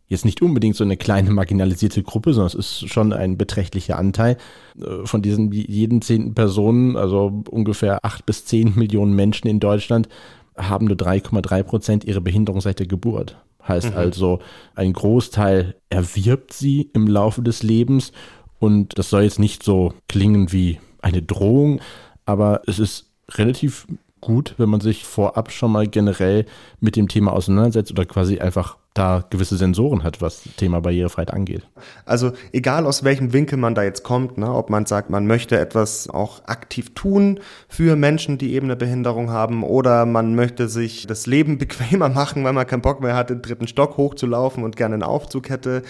jetzt 0.09 0.25
nicht 0.25 0.41
unbedingt 0.41 0.75
so 0.75 0.83
eine 0.83 0.97
kleine 0.97 1.29
marginalisierte 1.29 2.03
Gruppe, 2.03 2.33
sondern 2.33 2.47
es 2.47 2.55
ist 2.55 2.89
schon 2.89 3.13
ein 3.13 3.37
beträchtlicher 3.37 3.97
Anteil 3.97 4.37
äh, 4.77 5.05
von 5.05 5.21
diesen 5.21 5.51
jeden 5.51 6.01
zehnten 6.01 6.33
Personen, 6.33 6.97
also 6.97 7.43
ungefähr 7.49 8.03
acht 8.03 8.25
bis 8.25 8.45
zehn 8.45 8.75
Millionen 8.75 9.13
Menschen 9.13 9.47
in 9.47 9.59
Deutschland, 9.59 10.09
haben 10.57 10.87
nur 10.87 10.97
3,3 10.97 11.63
Prozent 11.63 12.03
ihre 12.03 12.21
Behinderung 12.21 12.59
seit 12.59 12.79
der 12.79 12.87
Geburt. 12.87 13.37
Heißt 13.65 13.91
mhm. 13.91 13.97
also, 13.97 14.39
ein 14.73 14.93
Großteil 14.93 15.75
erwirbt 15.89 16.53
sie 16.53 16.89
im 16.93 17.07
Laufe 17.07 17.43
des 17.43 17.61
Lebens 17.61 18.11
und 18.57 18.97
das 18.97 19.11
soll 19.11 19.23
jetzt 19.23 19.39
nicht 19.39 19.63
so 19.63 19.93
klingen 20.07 20.51
wie 20.51 20.79
eine 21.01 21.21
Drohung, 21.21 21.79
aber 22.25 22.61
es 22.65 22.79
ist 22.79 23.11
relativ 23.29 23.85
gut, 24.21 24.55
wenn 24.57 24.69
man 24.69 24.81
sich 24.81 25.05
vorab 25.05 25.51
schon 25.51 25.71
mal 25.71 25.87
generell 25.87 26.45
mit 26.79 26.95
dem 26.95 27.07
Thema 27.07 27.33
auseinandersetzt 27.33 27.91
oder 27.91 28.05
quasi 28.05 28.39
einfach 28.39 28.77
da 28.93 29.23
gewisse 29.29 29.55
Sensoren 29.55 30.03
hat, 30.03 30.21
was 30.21 30.43
das 30.43 30.55
Thema 30.55 30.81
Barrierefreiheit 30.81 31.31
angeht. 31.31 31.65
Also 32.05 32.31
egal 32.51 32.85
aus 32.85 33.03
welchem 33.03 33.33
Winkel 33.33 33.57
man 33.57 33.75
da 33.75 33.83
jetzt 33.83 34.03
kommt, 34.03 34.37
ne, 34.37 34.53
ob 34.53 34.69
man 34.69 34.85
sagt, 34.85 35.09
man 35.09 35.27
möchte 35.27 35.57
etwas 35.57 36.09
auch 36.09 36.41
aktiv 36.47 36.93
tun 36.95 37.39
für 37.67 37.95
Menschen, 37.95 38.37
die 38.37 38.53
eben 38.53 38.67
eine 38.67 38.75
Behinderung 38.75 39.29
haben, 39.29 39.63
oder 39.63 40.05
man 40.05 40.35
möchte 40.35 40.67
sich 40.67 41.07
das 41.07 41.27
Leben 41.27 41.57
bequemer 41.59 42.09
machen, 42.09 42.43
weil 42.43 42.53
man 42.53 42.67
keinen 42.67 42.81
Bock 42.81 43.01
mehr 43.01 43.15
hat, 43.15 43.29
den 43.29 43.41
dritten 43.41 43.67
Stock 43.67 43.97
hochzulaufen 43.97 44.63
und 44.63 44.75
gerne 44.75 44.95
einen 44.95 45.03
Aufzug 45.03 45.49
hätte. 45.49 45.83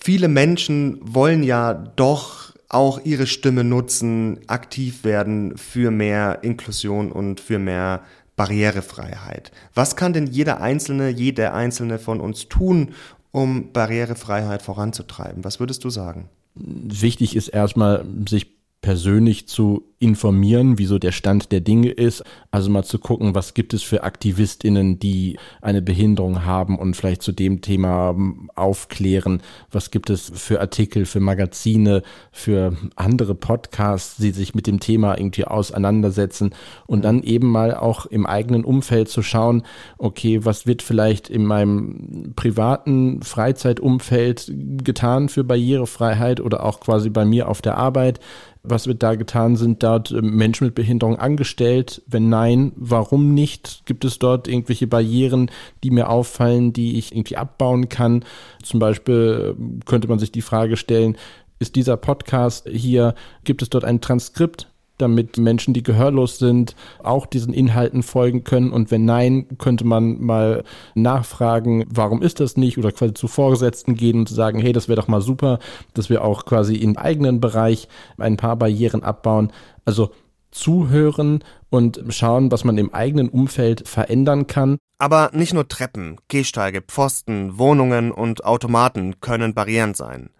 Viele 0.00 0.28
Menschen 0.28 1.00
wollen 1.02 1.42
ja 1.42 1.74
doch 1.74 2.52
auch 2.68 3.00
ihre 3.04 3.26
Stimme 3.26 3.64
nutzen, 3.64 4.40
aktiv 4.46 5.04
werden 5.04 5.56
für 5.56 5.90
mehr 5.90 6.40
Inklusion 6.42 7.10
und 7.10 7.40
für 7.40 7.58
mehr 7.58 8.02
Barrierefreiheit. 8.36 9.50
Was 9.74 9.96
kann 9.96 10.12
denn 10.12 10.26
jeder 10.26 10.60
Einzelne, 10.60 11.08
jeder 11.08 11.54
Einzelne 11.54 11.98
von 11.98 12.20
uns 12.20 12.48
tun, 12.48 12.90
um 13.32 13.72
Barrierefreiheit 13.72 14.62
voranzutreiben? 14.62 15.44
Was 15.44 15.60
würdest 15.60 15.84
du 15.84 15.90
sagen? 15.90 16.28
Wichtig 16.54 17.36
ist 17.36 17.48
erstmal, 17.48 18.04
sich 18.28 18.58
persönlich 18.80 19.48
zu 19.48 19.84
informieren, 20.00 20.78
wieso 20.78 20.98
der 20.98 21.12
Stand 21.12 21.50
der 21.50 21.60
Dinge 21.60 21.90
ist. 21.90 22.22
Also 22.50 22.70
mal 22.70 22.84
zu 22.84 22.98
gucken, 22.98 23.34
was 23.34 23.54
gibt 23.54 23.74
es 23.74 23.82
für 23.82 24.04
AktivistInnen, 24.04 24.98
die 25.00 25.38
eine 25.60 25.82
Behinderung 25.82 26.44
haben 26.44 26.78
und 26.78 26.96
vielleicht 26.96 27.22
zu 27.22 27.32
dem 27.32 27.60
Thema 27.62 28.10
ähm, 28.10 28.50
aufklären. 28.54 29.42
Was 29.72 29.90
gibt 29.90 30.08
es 30.10 30.30
für 30.34 30.60
Artikel, 30.60 31.04
für 31.04 31.20
Magazine, 31.20 32.02
für 32.30 32.76
andere 32.94 33.34
Podcasts, 33.34 34.16
die 34.18 34.30
sich 34.30 34.54
mit 34.54 34.66
dem 34.68 34.78
Thema 34.78 35.18
irgendwie 35.18 35.44
auseinandersetzen 35.44 36.54
und 36.86 37.04
dann 37.04 37.22
eben 37.22 37.50
mal 37.50 37.74
auch 37.74 38.06
im 38.06 38.24
eigenen 38.24 38.64
Umfeld 38.64 39.08
zu 39.08 39.22
schauen, 39.22 39.62
okay, 39.98 40.44
was 40.44 40.66
wird 40.66 40.82
vielleicht 40.82 41.28
in 41.28 41.44
meinem 41.44 42.34
privaten 42.36 43.22
Freizeitumfeld 43.22 44.52
getan 44.84 45.28
für 45.28 45.42
Barrierefreiheit 45.42 46.40
oder 46.40 46.64
auch 46.64 46.80
quasi 46.80 47.10
bei 47.10 47.24
mir 47.24 47.48
auf 47.48 47.62
der 47.62 47.76
Arbeit? 47.76 48.20
Was 48.62 48.86
wird 48.86 49.02
da 49.02 49.14
getan? 49.14 49.56
Sind 49.56 49.82
dort 49.88 50.10
äh, 50.10 50.20
Menschen 50.22 50.66
mit 50.66 50.74
Behinderung 50.74 51.16
angestellt? 51.16 52.02
Wenn 52.06 52.28
nein, 52.28 52.72
warum 52.76 53.34
nicht? 53.34 53.82
Gibt 53.86 54.04
es 54.04 54.18
dort 54.18 54.48
irgendwelche 54.48 54.86
Barrieren, 54.86 55.50
die 55.82 55.90
mir 55.90 56.10
auffallen, 56.10 56.72
die 56.72 56.98
ich 56.98 57.12
irgendwie 57.12 57.36
abbauen 57.36 57.88
kann? 57.88 58.24
Zum 58.62 58.80
Beispiel 58.80 59.56
äh, 59.58 59.84
könnte 59.84 60.08
man 60.08 60.18
sich 60.18 60.32
die 60.32 60.42
Frage 60.42 60.76
stellen, 60.76 61.16
ist 61.58 61.74
dieser 61.74 61.96
Podcast 61.96 62.68
hier, 62.70 63.14
gibt 63.44 63.62
es 63.62 63.70
dort 63.70 63.84
ein 63.84 64.00
Transkript? 64.00 64.68
Damit 64.98 65.38
Menschen, 65.38 65.74
die 65.74 65.82
gehörlos 65.82 66.38
sind, 66.38 66.74
auch 67.02 67.26
diesen 67.26 67.54
Inhalten 67.54 68.02
folgen 68.02 68.44
können? 68.44 68.72
Und 68.72 68.90
wenn 68.90 69.04
nein, 69.04 69.46
könnte 69.58 69.84
man 69.84 70.20
mal 70.20 70.64
nachfragen, 70.94 71.84
warum 71.88 72.22
ist 72.22 72.40
das 72.40 72.56
nicht? 72.56 72.78
Oder 72.78 72.92
quasi 72.92 73.14
zu 73.14 73.28
Vorgesetzten 73.28 73.94
gehen 73.94 74.20
und 74.20 74.28
sagen, 74.28 74.58
hey, 74.60 74.72
das 74.72 74.88
wäre 74.88 75.00
doch 75.00 75.08
mal 75.08 75.20
super, 75.20 75.58
dass 75.94 76.10
wir 76.10 76.24
auch 76.24 76.44
quasi 76.44 76.76
im 76.76 76.96
eigenen 76.96 77.40
Bereich 77.40 77.88
ein 78.18 78.36
paar 78.36 78.56
Barrieren 78.56 79.02
abbauen. 79.02 79.52
Also 79.84 80.10
zuhören 80.50 81.44
und 81.70 82.02
schauen, 82.08 82.50
was 82.50 82.64
man 82.64 82.78
im 82.78 82.92
eigenen 82.92 83.28
Umfeld 83.28 83.86
verändern 83.86 84.46
kann. 84.46 84.78
Aber 84.98 85.30
nicht 85.32 85.54
nur 85.54 85.68
Treppen, 85.68 86.16
Gehsteige, 86.28 86.82
Pfosten, 86.82 87.58
Wohnungen 87.58 88.10
und 88.10 88.44
Automaten 88.44 89.20
können 89.20 89.54
Barrieren 89.54 89.94
sein. 89.94 90.30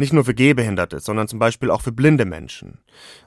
Nicht 0.00 0.14
nur 0.14 0.24
für 0.24 0.32
Gehbehinderte, 0.32 0.98
sondern 0.98 1.28
zum 1.28 1.38
Beispiel 1.38 1.70
auch 1.70 1.82
für 1.82 1.92
blinde 1.92 2.24
Menschen. 2.24 2.78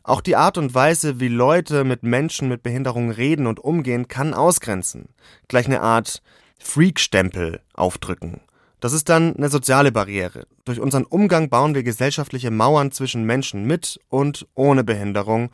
Auch 0.02 0.22
die 0.22 0.36
Art 0.36 0.58
und 0.58 0.74
Weise, 0.74 1.20
wie 1.20 1.28
Leute 1.28 1.84
mit 1.84 2.02
Menschen 2.02 2.50
mit 2.50 2.64
Behinderungen 2.64 3.12
reden 3.12 3.46
und 3.46 3.60
umgehen, 3.60 4.08
kann 4.08 4.34
ausgrenzen. 4.34 5.10
Gleich 5.48 5.68
eine 5.68 5.82
Art 5.82 6.24
Freak-Stempel 6.58 7.62
aufdrücken. 7.76 8.42
Das 8.80 8.92
ist 8.92 9.08
dann 9.10 9.36
eine 9.36 9.50
soziale 9.50 9.92
Barriere. 9.92 10.48
Durch 10.66 10.80
unseren 10.80 11.04
Umgang 11.04 11.48
bauen 11.50 11.76
wir 11.76 11.84
gesellschaftliche 11.84 12.50
Mauern 12.50 12.92
zwischen 12.92 13.24
Menschen 13.24 13.66
mit 13.66 14.00
und 14.10 14.48
ohne 14.56 14.84
Behinderung. 14.84 15.52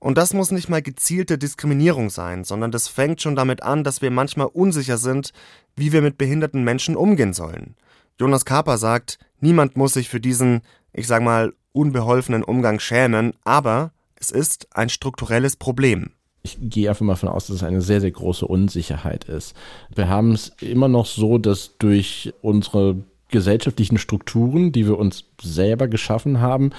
Und 0.00 0.18
das 0.18 0.34
muss 0.34 0.50
nicht 0.50 0.68
mal 0.68 0.82
gezielte 0.82 1.38
Diskriminierung 1.38 2.10
sein, 2.10 2.42
sondern 2.42 2.72
das 2.72 2.88
fängt 2.88 3.22
schon 3.22 3.36
damit 3.36 3.62
an, 3.62 3.84
dass 3.84 4.02
wir 4.02 4.10
manchmal 4.10 4.48
unsicher 4.48 4.98
sind, 4.98 5.32
wie 5.76 5.92
wir 5.92 6.02
mit 6.02 6.18
behinderten 6.18 6.64
Menschen 6.64 6.96
umgehen 6.96 7.34
sollen. 7.34 7.76
Jonas 8.18 8.44
Kaper 8.44 8.78
sagt, 8.78 9.20
niemand 9.40 9.76
muss 9.76 9.94
sich 9.94 10.08
für 10.08 10.20
diesen, 10.20 10.62
ich 10.92 11.06
sag 11.06 11.22
mal, 11.22 11.52
unbeholfenen 11.72 12.42
Umgang 12.42 12.80
schämen, 12.80 13.34
aber 13.44 13.92
es 14.18 14.30
ist 14.30 14.68
ein 14.74 14.88
strukturelles 14.88 15.56
Problem. 15.56 16.10
Ich 16.42 16.58
gehe 16.60 16.88
einfach 16.88 17.04
mal 17.04 17.14
davon 17.14 17.28
aus, 17.28 17.48
dass 17.48 17.56
es 17.56 17.62
eine 17.62 17.82
sehr, 17.82 18.00
sehr 18.00 18.12
große 18.12 18.46
Unsicherheit 18.46 19.24
ist. 19.24 19.54
Wir 19.94 20.08
haben 20.08 20.32
es 20.32 20.52
immer 20.60 20.88
noch 20.88 21.06
so, 21.06 21.38
dass 21.38 21.76
durch 21.78 22.32
unsere 22.40 22.96
gesellschaftlichen 23.30 23.98
Strukturen, 23.98 24.70
die 24.72 24.86
wir 24.86 24.98
uns 24.98 25.24
selber 25.42 25.88
geschaffen 25.88 26.40
haben, 26.40 26.70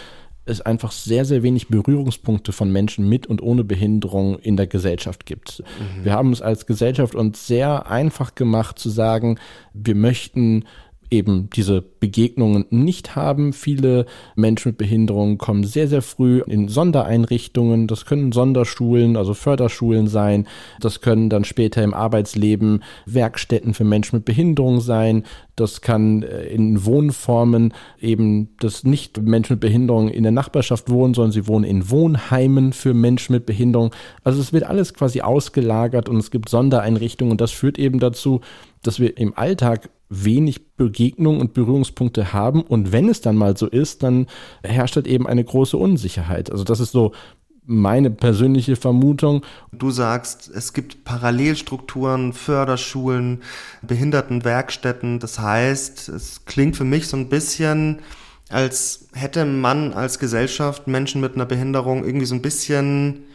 es 0.48 0.62
einfach 0.62 0.92
sehr, 0.92 1.26
sehr 1.26 1.44
wenig 1.44 1.68
Berührungspunkte 1.68 2.54
von 2.54 2.72
Menschen 2.72 3.08
mit 3.08 3.28
und 3.28 3.42
ohne 3.42 3.64
Behinderung 3.64 4.40
in 4.40 4.56
der 4.56 4.68
Gesellschaft 4.68 5.26
gibt. 5.26 5.60
Mhm. 5.60 6.06
Wir 6.06 6.14
haben 6.14 6.32
es 6.32 6.42
als 6.42 6.66
Gesellschaft 6.66 7.16
uns 7.16 7.46
sehr 7.46 7.90
einfach 7.92 8.34
gemacht 8.34 8.80
zu 8.80 8.90
sagen, 8.90 9.40
wir 9.74 9.96
möchten 9.96 10.64
eben 11.10 11.50
diese 11.56 11.82
Begegnungen 11.82 12.66
nicht 12.70 13.16
haben. 13.16 13.54
Viele 13.54 14.06
Menschen 14.36 14.70
mit 14.70 14.78
Behinderungen 14.78 15.38
kommen 15.38 15.64
sehr, 15.64 15.88
sehr 15.88 16.02
früh 16.02 16.42
in 16.46 16.68
Sondereinrichtungen. 16.68 17.88
Das 17.88 18.06
können 18.06 18.32
Sonderschulen, 18.32 19.16
also 19.16 19.34
Förderschulen 19.34 20.08
sein. 20.08 20.48
Das 20.80 21.02
können 21.02 21.30
dann 21.30 21.44
später 21.44 21.84
im 21.84 21.94
Arbeitsleben 21.94 22.84
Werkstätten 23.06 23.74
für 23.74 23.84
Menschen 23.84 24.18
mit 24.18 24.26
Behinderung 24.26 24.82
sein. 24.82 25.24
Das 25.58 25.82
kann 25.82 26.22
äh, 26.22 26.46
in 26.46 26.86
Wohnformen 26.86 27.74
eben, 28.00 28.56
dass 28.60 28.84
nicht 28.84 29.22
Menschen 29.22 29.54
mit 29.54 29.60
Behinderung 29.60 30.08
in 30.08 30.24
der 30.24 30.32
Nachbarschaft 30.32 30.90
wohnen, 30.90 31.16
sondern 31.16 31.32
sie 31.32 31.48
wohnen 31.48 31.66
in 31.66 31.90
Wohnheimen 31.90 32.74
für 32.74 32.94
Menschen 32.94 33.34
mit 33.34 33.46
Behinderung. 33.48 33.92
Also 34.24 34.40
es 34.40 34.54
wird 34.54 34.64
alles 34.66 34.94
quasi 34.94 35.22
ausgelagert 35.22 36.10
und 36.10 36.18
es 36.18 36.32
gibt 36.32 36.48
Sondereinrichtungen 36.48 37.32
und 37.32 37.42
das 37.42 37.52
führt 37.52 37.80
eben 37.80 38.00
dazu, 38.00 38.42
dass 38.84 39.00
wir 39.00 39.18
im 39.18 39.36
Alltag 39.36 39.90
wenig 40.10 40.76
Begegnungen 40.76 41.42
und 41.42 41.54
Berührungspunkte 41.56 42.34
haben. 42.34 42.62
Und 42.62 42.92
wenn 42.92 43.10
es 43.10 43.22
dann 43.22 43.36
mal 43.36 43.58
so 43.58 43.66
ist, 43.66 44.04
dann 44.04 44.28
herrscht 44.64 44.96
halt 44.96 45.08
eben 45.08 45.28
eine 45.28 45.44
große 45.44 45.76
Unsicherheit. 45.76 46.52
Also 46.52 46.64
das 46.64 46.80
ist 46.80 46.92
so 46.92 47.14
meine 47.68 48.10
persönliche 48.10 48.78
Vermutung. 48.78 49.44
Du 49.74 49.92
sagst, 49.92 50.50
es 50.50 50.74
gibt 50.74 51.04
Parallelstrukturen, 51.04 52.34
Förderschulen, 52.34 53.44
Behindertenwerkstätten. 53.82 55.20
Das 55.20 55.38
heißt, 55.38 56.10
es 56.10 56.46
klingt 56.46 56.78
für 56.78 56.86
mich 56.86 57.08
so 57.08 57.18
ein 57.18 57.30
bisschen, 57.30 58.00
als 58.50 59.10
hätte 59.14 59.46
man 59.46 59.94
als 59.94 60.18
Gesellschaft 60.18 60.88
Menschen 60.88 61.20
mit 61.20 61.36
einer 61.36 61.46
Behinderung 61.46 62.06
irgendwie 62.06 62.26
so 62.26 62.36
ein 62.36 62.42
bisschen 62.42 63.26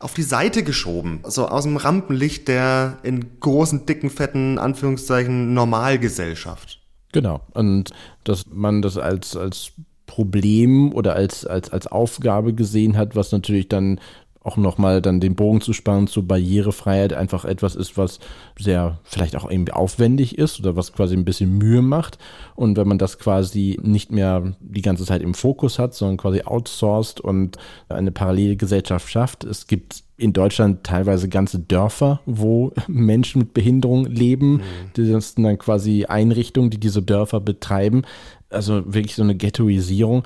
auf 0.00 0.14
die 0.14 0.22
Seite 0.22 0.64
geschoben. 0.64 1.20
So 1.24 1.46
aus 1.46 1.62
dem 1.62 1.76
Rampenlicht 1.76 2.48
der 2.48 2.98
in 3.04 3.38
großen, 3.38 3.86
dicken, 3.86 4.10
fetten, 4.10 4.58
Anführungszeichen, 4.58 5.54
Normalgesellschaft. 5.54 6.80
Genau. 7.12 7.42
Und 7.54 7.90
dass 8.24 8.46
man 8.50 8.82
das 8.82 8.96
als, 8.96 9.36
als 9.36 9.72
Problem 10.10 10.92
oder 10.92 11.14
als, 11.14 11.46
als, 11.46 11.70
als 11.70 11.86
Aufgabe 11.86 12.52
gesehen 12.52 12.96
hat, 12.96 13.14
was 13.14 13.30
natürlich 13.30 13.68
dann 13.68 14.00
auch 14.42 14.56
nochmal 14.56 15.00
dann 15.02 15.20
den 15.20 15.36
Bogen 15.36 15.60
zu 15.60 15.72
spannen 15.72 16.08
zur 16.08 16.26
Barrierefreiheit 16.26 17.12
einfach 17.12 17.44
etwas 17.44 17.76
ist, 17.76 17.96
was 17.96 18.18
sehr 18.58 18.98
vielleicht 19.04 19.36
auch 19.36 19.48
irgendwie 19.48 19.72
aufwendig 19.72 20.36
ist 20.36 20.58
oder 20.58 20.74
was 20.74 20.92
quasi 20.92 21.14
ein 21.14 21.24
bisschen 21.26 21.58
Mühe 21.58 21.82
macht. 21.82 22.18
Und 22.56 22.76
wenn 22.76 22.88
man 22.88 22.98
das 22.98 23.18
quasi 23.18 23.78
nicht 23.82 24.10
mehr 24.10 24.54
die 24.60 24.82
ganze 24.82 25.04
Zeit 25.04 25.22
im 25.22 25.34
Fokus 25.34 25.78
hat, 25.78 25.94
sondern 25.94 26.16
quasi 26.16 26.42
outsourced 26.42 27.20
und 27.20 27.58
eine 27.88 28.10
parallele 28.10 28.56
Gesellschaft 28.56 29.08
schafft, 29.10 29.44
es 29.44 29.68
gibt 29.68 30.02
in 30.16 30.32
Deutschland 30.32 30.84
teilweise 30.84 31.28
ganze 31.28 31.58
Dörfer, 31.58 32.20
wo 32.26 32.72
Menschen 32.88 33.40
mit 33.40 33.54
Behinderung 33.54 34.06
leben. 34.06 34.54
Mhm. 34.54 34.60
Das 34.94 35.34
sind 35.34 35.44
dann 35.44 35.58
quasi 35.58 36.06
Einrichtungen, 36.06 36.70
die 36.70 36.80
diese 36.80 37.02
Dörfer 37.02 37.40
betreiben. 37.40 38.02
Also 38.50 38.82
wirklich 38.92 39.14
so 39.14 39.22
eine 39.22 39.36
Ghettoisierung 39.36 40.24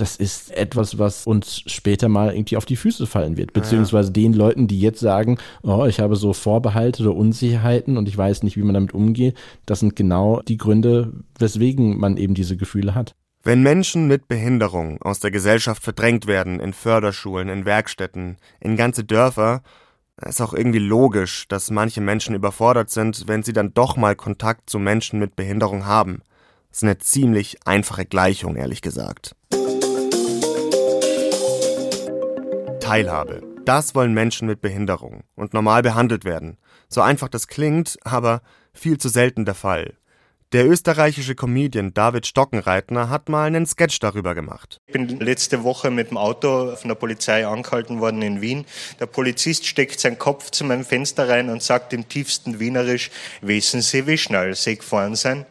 das 0.00 0.16
ist 0.16 0.56
etwas, 0.56 0.98
was 0.98 1.26
uns 1.26 1.62
später 1.66 2.08
mal 2.08 2.32
irgendwie 2.32 2.56
auf 2.56 2.64
die 2.64 2.76
Füße 2.76 3.06
fallen 3.06 3.36
wird. 3.36 3.52
Beziehungsweise 3.52 4.12
den 4.12 4.32
Leuten, 4.32 4.68
die 4.68 4.80
jetzt 4.80 5.00
sagen, 5.00 5.38
oh, 5.62 5.86
ich 5.86 6.00
habe 6.00 6.16
so 6.16 6.32
Vorbehalte 6.32 7.02
oder 7.02 7.16
Unsicherheiten 7.16 7.96
und 7.96 8.08
ich 8.08 8.16
weiß 8.16 8.44
nicht, 8.44 8.56
wie 8.56 8.62
man 8.62 8.74
damit 8.74 8.94
umgeht. 8.94 9.36
Das 9.66 9.80
sind 9.80 9.96
genau 9.96 10.40
die 10.42 10.56
Gründe, 10.56 11.12
weswegen 11.38 11.98
man 11.98 12.16
eben 12.16 12.34
diese 12.34 12.56
Gefühle 12.56 12.94
hat. 12.94 13.14
Wenn 13.42 13.62
Menschen 13.62 14.06
mit 14.06 14.28
Behinderung 14.28 15.00
aus 15.02 15.20
der 15.20 15.30
Gesellschaft 15.30 15.82
verdrängt 15.82 16.26
werden, 16.26 16.60
in 16.60 16.72
Förderschulen, 16.72 17.48
in 17.48 17.64
Werkstätten, 17.64 18.36
in 18.60 18.76
ganze 18.76 19.04
Dörfer, 19.04 19.62
ist 20.24 20.40
auch 20.40 20.52
irgendwie 20.52 20.80
logisch, 20.80 21.46
dass 21.48 21.70
manche 21.70 22.00
Menschen 22.00 22.34
überfordert 22.34 22.90
sind, 22.90 23.24
wenn 23.26 23.42
sie 23.42 23.52
dann 23.52 23.74
doch 23.74 23.96
mal 23.96 24.16
Kontakt 24.16 24.68
zu 24.68 24.78
Menschen 24.78 25.18
mit 25.18 25.36
Behinderung 25.36 25.86
haben. 25.86 26.22
Ist 26.70 26.84
eine 26.84 26.98
ziemlich 26.98 27.56
einfache 27.64 28.04
Gleichung, 28.04 28.56
ehrlich 28.56 28.82
gesagt. 28.82 29.34
Teilhabe. 32.80 33.42
Das 33.64 33.94
wollen 33.94 34.12
Menschen 34.14 34.46
mit 34.46 34.60
Behinderung 34.60 35.24
und 35.34 35.54
normal 35.54 35.82
behandelt 35.82 36.24
werden. 36.24 36.58
So 36.88 37.00
einfach 37.00 37.28
das 37.28 37.48
klingt, 37.48 37.98
aber 38.02 38.42
viel 38.72 38.98
zu 38.98 39.08
selten 39.08 39.44
der 39.44 39.54
Fall. 39.54 39.94
Der 40.52 40.66
österreichische 40.66 41.34
Comedian 41.34 41.92
David 41.92 42.26
Stockenreitner 42.26 43.10
hat 43.10 43.28
mal 43.28 43.46
einen 43.46 43.66
Sketch 43.66 43.98
darüber 43.98 44.34
gemacht. 44.34 44.78
Ich 44.86 44.94
bin 44.94 45.20
letzte 45.20 45.62
Woche 45.62 45.90
mit 45.90 46.10
dem 46.10 46.16
Auto 46.16 46.74
von 46.76 46.88
der 46.88 46.94
Polizei 46.94 47.46
angehalten 47.46 48.00
worden 48.00 48.22
in 48.22 48.40
Wien. 48.40 48.64
Der 48.98 49.04
Polizist 49.04 49.66
steckt 49.66 50.00
seinen 50.00 50.18
Kopf 50.18 50.50
zu 50.50 50.64
meinem 50.64 50.86
Fenster 50.86 51.28
rein 51.28 51.50
und 51.50 51.62
sagt 51.62 51.92
im 51.92 52.08
tiefsten 52.08 52.58
Wienerisch, 52.60 53.10
wissen 53.42 53.82
Sie, 53.82 54.06
wie 54.06 54.16
schnell 54.16 54.54
Sie 54.54 54.76
gefahren 54.76 55.16
sind? 55.16 55.44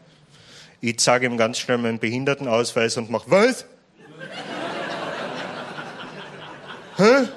Ich 0.80 1.00
zeige 1.00 1.26
ihm 1.26 1.38
ganz 1.38 1.58
schnell 1.58 1.78
meinen 1.78 2.00
Behindertenausweis 2.00 2.98
und 2.98 3.10
mache, 3.10 3.32
was? 3.32 3.66
Hä? 6.98 7.28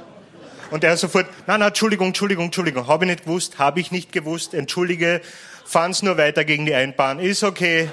Und 0.71 0.85
er 0.85 0.97
sofort, 0.97 1.27
nein, 1.47 1.61
nein, 1.61 1.69
Entschuldigung, 1.69 2.09
Entschuldigung, 2.09 2.47
Entschuldigung, 2.47 2.87
habe 2.87 3.05
ich 3.05 3.11
nicht 3.11 3.25
gewusst, 3.25 3.59
habe 3.59 3.81
ich 3.81 3.91
nicht 3.91 4.13
gewusst, 4.13 4.55
entschuldige, 4.55 5.21
fahren's 5.65 6.03
nur 6.03 6.17
weiter 6.17 6.45
gegen 6.45 6.67
die 6.67 6.75
Einbahn, 6.75 7.19
ist 7.19 7.43
okay. 7.43 7.89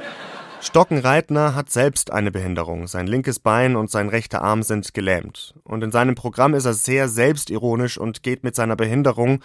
Stockenreitner 0.62 1.56
hat 1.56 1.70
selbst 1.70 2.12
eine 2.12 2.32
Behinderung. 2.32 2.88
Sein 2.88 3.08
linkes 3.08 3.39
Bein 3.39 3.75
und 3.75 3.92
sein 3.92 4.10
rechter 4.10 4.42
Arm 4.42 4.63
sind 4.63 4.94
gelähmt. 4.94 5.54
Und 5.63 5.84
in 5.84 5.92
seinem 5.92 6.16
Programm 6.16 6.56
ist 6.56 6.66
er 6.66 6.74
sehr 6.74 7.08
selbstironisch 7.08 7.98
und 7.98 8.24
geht 8.24 8.44
mit 8.44 8.56
seiner 8.56 8.75
Behinderung 8.75 9.44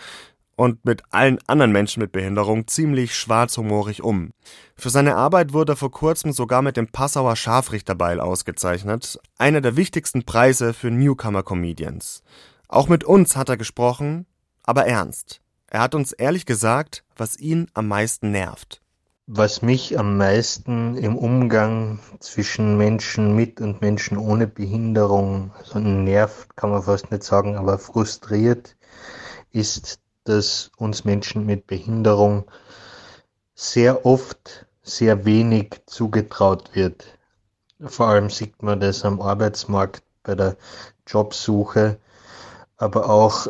und 0.56 0.84
mit 0.84 1.02
allen 1.10 1.38
anderen 1.46 1.72
Menschen 1.72 2.00
mit 2.00 2.12
Behinderung 2.12 2.66
ziemlich 2.66 3.14
schwarzhumorig 3.14 4.02
um. 4.02 4.30
Für 4.76 4.90
seine 4.90 5.16
Arbeit 5.16 5.52
wurde 5.52 5.72
er 5.72 5.76
vor 5.76 5.90
kurzem 5.90 6.32
sogar 6.32 6.62
mit 6.62 6.76
dem 6.76 6.88
Passauer 6.88 7.36
Scharfrichterbeil 7.36 8.20
ausgezeichnet, 8.20 9.18
einer 9.38 9.60
der 9.60 9.76
wichtigsten 9.76 10.24
Preise 10.24 10.74
für 10.74 10.90
Newcomer-Comedians. 10.90 12.22
Auch 12.68 12.88
mit 12.88 13.04
uns 13.04 13.36
hat 13.36 13.48
er 13.48 13.56
gesprochen, 13.56 14.26
aber 14.62 14.86
ernst. 14.86 15.40
Er 15.68 15.80
hat 15.80 15.94
uns 15.94 16.12
ehrlich 16.12 16.46
gesagt, 16.46 17.04
was 17.16 17.38
ihn 17.38 17.66
am 17.74 17.88
meisten 17.88 18.30
nervt. 18.30 18.82
Was 19.26 19.62
mich 19.62 19.98
am 19.98 20.18
meisten 20.18 20.96
im 20.96 21.16
Umgang 21.16 22.00
zwischen 22.18 22.76
Menschen 22.76 23.34
mit 23.34 23.60
und 23.60 23.80
Menschen 23.80 24.18
ohne 24.18 24.46
Behinderung, 24.46 25.52
also 25.58 25.78
nervt, 25.78 26.56
kann 26.56 26.70
man 26.70 26.82
fast 26.82 27.10
nicht 27.10 27.22
sagen, 27.22 27.56
aber 27.56 27.78
frustriert, 27.78 28.76
ist, 29.52 30.00
dass 30.24 30.70
uns 30.76 31.04
Menschen 31.04 31.46
mit 31.46 31.66
Behinderung 31.66 32.44
sehr 33.54 34.06
oft 34.06 34.66
sehr 34.82 35.24
wenig 35.24 35.80
zugetraut 35.86 36.70
wird. 36.74 37.18
Vor 37.80 38.08
allem 38.08 38.30
sieht 38.30 38.62
man 38.62 38.80
das 38.80 39.04
am 39.04 39.20
Arbeitsmarkt 39.20 40.02
bei 40.22 40.34
der 40.34 40.56
Jobsuche, 41.06 41.98
aber 42.76 43.08
auch 43.08 43.48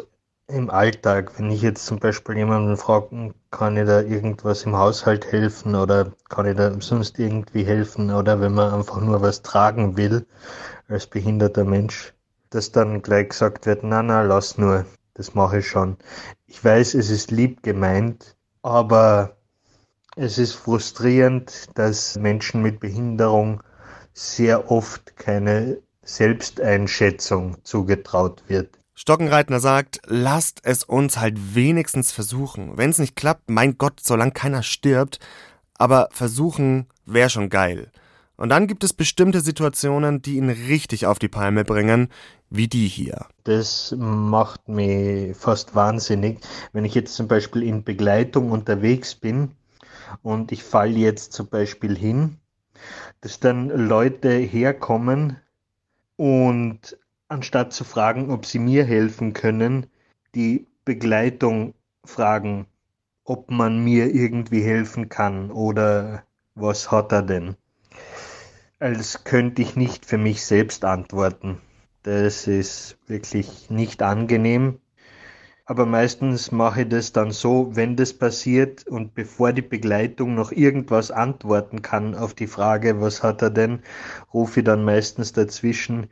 im 0.49 0.71
Alltag. 0.71 1.39
Wenn 1.39 1.51
ich 1.51 1.63
jetzt 1.63 1.87
zum 1.87 1.99
Beispiel 1.99 2.37
jemanden 2.37 2.77
frage, 2.77 3.35
kann 3.51 3.77
ich 3.77 3.87
da 3.87 4.01
irgendwas 4.01 4.65
im 4.65 4.77
Haushalt 4.77 5.31
helfen 5.33 5.75
oder 5.75 6.13
kann 6.29 6.47
ich 6.47 6.57
da 6.57 6.73
sonst 6.81 7.19
irgendwie 7.19 7.65
helfen 7.65 8.11
oder 8.11 8.41
wenn 8.41 8.55
man 8.55 8.73
einfach 8.73 9.01
nur 9.01 9.23
was 9.23 9.43
tragen 9.43 9.97
will 9.97 10.27
als 10.89 11.07
behinderter 11.07 11.65
Mensch, 11.65 12.13
dass 12.51 12.73
dann 12.73 13.03
gleich 13.03 13.31
gesagt 13.31 13.67
wird, 13.67 13.83
na 13.83 14.03
na, 14.03 14.23
lass 14.23 14.59
nur, 14.59 14.85
das 15.15 15.35
mache 15.35 15.59
ich 15.59 15.69
schon. 15.69 15.97
Ich 16.47 16.65
weiß, 16.65 16.95
es 16.95 17.11
ist 17.11 17.31
lieb 17.31 17.63
gemeint, 17.63 18.37
aber 18.63 19.37
es 20.17 20.39
ist 20.39 20.55
frustrierend, 20.55 21.69
dass 21.75 22.17
Menschen 22.17 22.63
mit 22.63 22.81
Behinderung 22.81 23.63
sehr 24.13 24.71
oft 24.71 25.17
keine 25.17 25.79
Selbsteinschätzung 26.03 27.57
zugetraut 27.65 28.43
wird. 28.49 28.79
Stockenreitner 28.95 29.59
sagt, 29.59 30.01
lasst 30.07 30.61
es 30.65 30.85
uns 30.85 31.17
halt 31.17 31.55
wenigstens 31.55 32.13
versuchen. 32.13 32.77
Wenn 32.77 32.91
es 32.91 32.99
nicht 32.99 33.17
klappt, 33.17 33.49
mein 33.49 33.79
Gott, 33.79 34.01
solange 34.01 34.33
keiner 34.33 34.63
stirbt, 34.63 35.19
aber 35.75 36.09
versuchen 36.13 36.87
wäre 37.07 37.31
schon 37.31 37.49
geil. 37.49 37.91
Und 38.43 38.49
dann 38.49 38.67
gibt 38.67 38.83
es 38.83 38.93
bestimmte 38.93 39.41
Situationen, 39.41 40.21
die 40.21 40.37
ihn 40.37 40.51
richtig 40.51 41.07
auf 41.07 41.21
die 41.21 41.29
Palme 41.29 41.63
bringen, 41.63 42.09
wie 42.51 42.67
die 42.67 42.89
hier. 42.89 43.27
Das 43.45 43.95
macht 43.97 44.69
mich 44.69 45.37
fast 45.37 45.77
wahnsinnig, 45.77 46.41
wenn 46.73 46.85
ich 46.85 46.97
jetzt 46.97 47.15
zum 47.15 47.29
Beispiel 47.29 47.63
in 47.63 47.85
Begleitung 47.85 48.51
unterwegs 48.51 49.15
bin 49.15 49.53
und 50.23 50.51
ich 50.51 50.65
falle 50.65 50.99
jetzt 50.99 51.33
zum 51.35 51.47
Beispiel 51.51 51.97
hin, 51.97 52.39
dass 53.21 53.39
dann 53.39 53.69
Leute 53.69 54.31
herkommen 54.31 55.37
und 56.17 56.99
anstatt 57.29 57.73
zu 57.73 57.85
fragen, 57.85 58.33
ob 58.33 58.45
sie 58.45 58.59
mir 58.59 58.85
helfen 58.85 59.35
können, 59.35 59.87
die 60.35 60.67
Begleitung 60.85 61.75
fragen, 62.05 62.67
ob 63.23 63.53
man 63.53 63.85
mir 63.85 64.13
irgendwie 64.13 64.65
helfen 64.65 65.09
kann 65.09 65.53
oder 65.53 66.25
was 66.57 66.91
hat 66.91 67.13
er 67.13 67.23
denn 67.23 67.55
als 68.83 69.23
könnte 69.23 69.63
ich 69.63 69.77
nicht 69.77 70.05
für 70.05 70.19
mich 70.19 70.45
selbst 70.45 70.85
antworten. 70.85 71.59
Das 72.03 72.49
ist 72.49 72.99
wirklich 73.07 73.71
nicht 73.71 74.03
angenehm. 74.03 74.81
Aber 75.67 75.87
meistens 75.87 76.51
mache 76.51 76.83
ich 76.83 76.89
das 76.89 77.13
dann 77.13 77.31
so, 77.31 77.77
wenn 77.77 77.95
das 77.95 78.13
passiert 78.13 78.85
und 78.89 79.15
bevor 79.15 79.53
die 79.53 79.63
Begleitung 79.63 80.35
noch 80.35 80.51
irgendwas 80.51 81.13
antworten 81.13 81.83
kann 81.83 82.17
auf 82.17 82.35
die 82.35 82.49
Frage, 82.49 83.01
was 83.01 83.23
hat 83.23 83.41
er 83.41 83.51
denn, 83.51 83.85
rufe 84.35 84.61
ich 84.61 84.67
dann 84.67 84.85
meistens 84.85 85.33
dazwischen, 85.33 86.09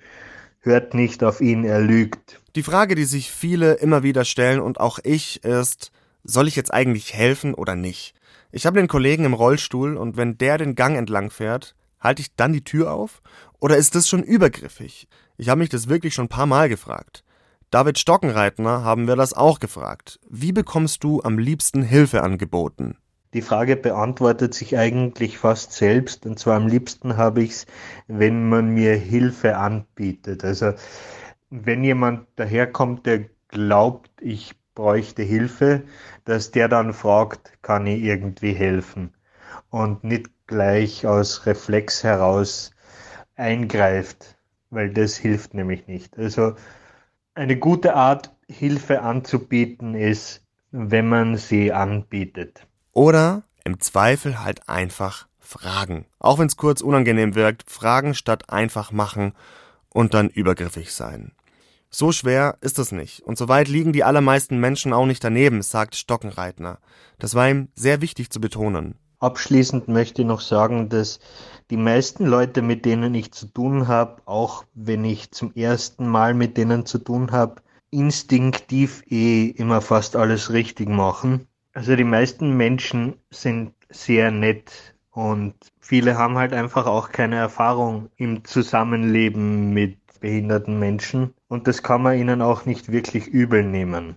hört 0.60 0.94
nicht 0.94 1.24
auf 1.24 1.40
ihn, 1.40 1.64
er 1.64 1.80
lügt. 1.80 2.40
Die 2.54 2.62
Frage, 2.62 2.94
die 2.94 3.04
sich 3.04 3.32
viele 3.32 3.74
immer 3.74 4.04
wieder 4.04 4.24
stellen 4.24 4.60
und 4.60 4.78
auch 4.78 5.00
ich 5.02 5.42
ist, 5.42 5.90
soll 6.22 6.46
ich 6.46 6.54
jetzt 6.54 6.72
eigentlich 6.72 7.14
helfen 7.14 7.54
oder 7.54 7.74
nicht? 7.74 8.14
Ich 8.52 8.64
habe 8.64 8.78
den 8.78 8.88
Kollegen 8.88 9.24
im 9.24 9.34
Rollstuhl 9.34 9.96
und 9.96 10.16
wenn 10.16 10.38
der 10.38 10.56
den 10.56 10.76
Gang 10.76 10.96
entlang 10.96 11.30
fährt, 11.30 11.74
Halte 12.00 12.22
ich 12.22 12.34
dann 12.34 12.52
die 12.52 12.64
Tür 12.64 12.92
auf? 12.92 13.22
Oder 13.60 13.76
ist 13.76 13.94
das 13.94 14.08
schon 14.08 14.22
übergriffig? 14.22 15.06
Ich 15.36 15.48
habe 15.48 15.58
mich 15.58 15.68
das 15.68 15.88
wirklich 15.88 16.14
schon 16.14 16.26
ein 16.26 16.30
paar 16.30 16.46
Mal 16.46 16.68
gefragt. 16.68 17.24
David 17.70 17.98
Stockenreitner 17.98 18.82
haben 18.82 19.06
wir 19.06 19.16
das 19.16 19.32
auch 19.32 19.60
gefragt. 19.60 20.18
Wie 20.28 20.52
bekommst 20.52 21.04
du 21.04 21.22
am 21.22 21.38
liebsten 21.38 21.82
Hilfe 21.82 22.22
angeboten? 22.22 22.96
Die 23.32 23.42
Frage 23.42 23.76
beantwortet 23.76 24.54
sich 24.54 24.76
eigentlich 24.76 25.38
fast 25.38 25.72
selbst. 25.72 26.26
Und 26.26 26.38
zwar 26.38 26.56
am 26.56 26.66
liebsten 26.66 27.16
habe 27.16 27.42
ich 27.42 27.50
es, 27.50 27.66
wenn 28.08 28.48
man 28.48 28.70
mir 28.70 28.94
Hilfe 28.94 29.56
anbietet. 29.56 30.42
Also 30.42 30.72
wenn 31.50 31.84
jemand 31.84 32.26
daherkommt, 32.36 33.06
der 33.06 33.26
glaubt, 33.48 34.10
ich 34.20 34.54
bräuchte 34.74 35.22
Hilfe, 35.22 35.82
dass 36.24 36.50
der 36.50 36.68
dann 36.68 36.92
fragt, 36.92 37.62
kann 37.62 37.86
ich 37.86 38.02
irgendwie 38.02 38.52
helfen? 38.52 39.14
Und 39.68 40.02
nicht 40.02 40.28
gleich 40.50 41.06
aus 41.06 41.46
Reflex 41.46 42.02
heraus 42.02 42.72
eingreift, 43.36 44.36
weil 44.70 44.92
das 44.92 45.16
hilft 45.16 45.54
nämlich 45.54 45.86
nicht. 45.86 46.18
Also 46.18 46.56
eine 47.34 47.56
gute 47.56 47.94
Art, 47.94 48.34
Hilfe 48.48 49.02
anzubieten, 49.02 49.94
ist, 49.94 50.42
wenn 50.72 51.08
man 51.08 51.36
sie 51.36 51.72
anbietet. 51.72 52.66
Oder 52.92 53.44
im 53.62 53.78
Zweifel 53.78 54.42
halt 54.42 54.68
einfach 54.68 55.28
fragen. 55.38 56.06
Auch 56.18 56.40
wenn 56.40 56.48
es 56.48 56.56
kurz 56.56 56.80
unangenehm 56.80 57.36
wirkt, 57.36 57.70
fragen 57.70 58.14
statt 58.14 58.50
einfach 58.50 58.90
machen 58.90 59.32
und 59.88 60.14
dann 60.14 60.28
übergriffig 60.28 60.92
sein. 60.92 61.30
So 61.90 62.10
schwer 62.10 62.58
ist 62.60 62.80
es 62.80 62.90
nicht. 62.90 63.20
Und 63.20 63.38
so 63.38 63.46
weit 63.48 63.68
liegen 63.68 63.92
die 63.92 64.02
allermeisten 64.02 64.58
Menschen 64.58 64.92
auch 64.92 65.06
nicht 65.06 65.22
daneben, 65.22 65.62
sagt 65.62 65.94
Stockenreitner. 65.94 66.78
Das 67.20 67.36
war 67.36 67.48
ihm 67.48 67.68
sehr 67.76 68.00
wichtig 68.00 68.30
zu 68.30 68.40
betonen. 68.40 68.96
Abschließend 69.20 69.86
möchte 69.86 70.22
ich 70.22 70.28
noch 70.28 70.40
sagen, 70.40 70.88
dass 70.88 71.20
die 71.68 71.76
meisten 71.76 72.24
Leute, 72.24 72.62
mit 72.62 72.86
denen 72.86 73.14
ich 73.14 73.32
zu 73.32 73.46
tun 73.46 73.86
habe, 73.86 74.22
auch 74.24 74.64
wenn 74.74 75.04
ich 75.04 75.30
zum 75.30 75.54
ersten 75.54 76.08
Mal 76.08 76.32
mit 76.32 76.56
denen 76.56 76.86
zu 76.86 76.96
tun 76.98 77.30
habe, 77.30 77.56
instinktiv 77.90 79.02
eh 79.10 79.48
immer 79.48 79.82
fast 79.82 80.16
alles 80.16 80.52
richtig 80.52 80.88
machen. 80.88 81.46
Also 81.74 81.96
die 81.96 82.04
meisten 82.04 82.56
Menschen 82.56 83.14
sind 83.28 83.74
sehr 83.90 84.30
nett 84.30 84.72
und 85.10 85.54
viele 85.80 86.16
haben 86.16 86.38
halt 86.38 86.54
einfach 86.54 86.86
auch 86.86 87.12
keine 87.12 87.36
Erfahrung 87.36 88.08
im 88.16 88.44
Zusammenleben 88.44 89.74
mit 89.74 89.98
behinderten 90.20 90.78
Menschen 90.78 91.34
und 91.48 91.66
das 91.66 91.82
kann 91.82 92.02
man 92.02 92.18
ihnen 92.18 92.40
auch 92.40 92.64
nicht 92.64 92.90
wirklich 92.90 93.26
übel 93.26 93.64
nehmen. 93.64 94.16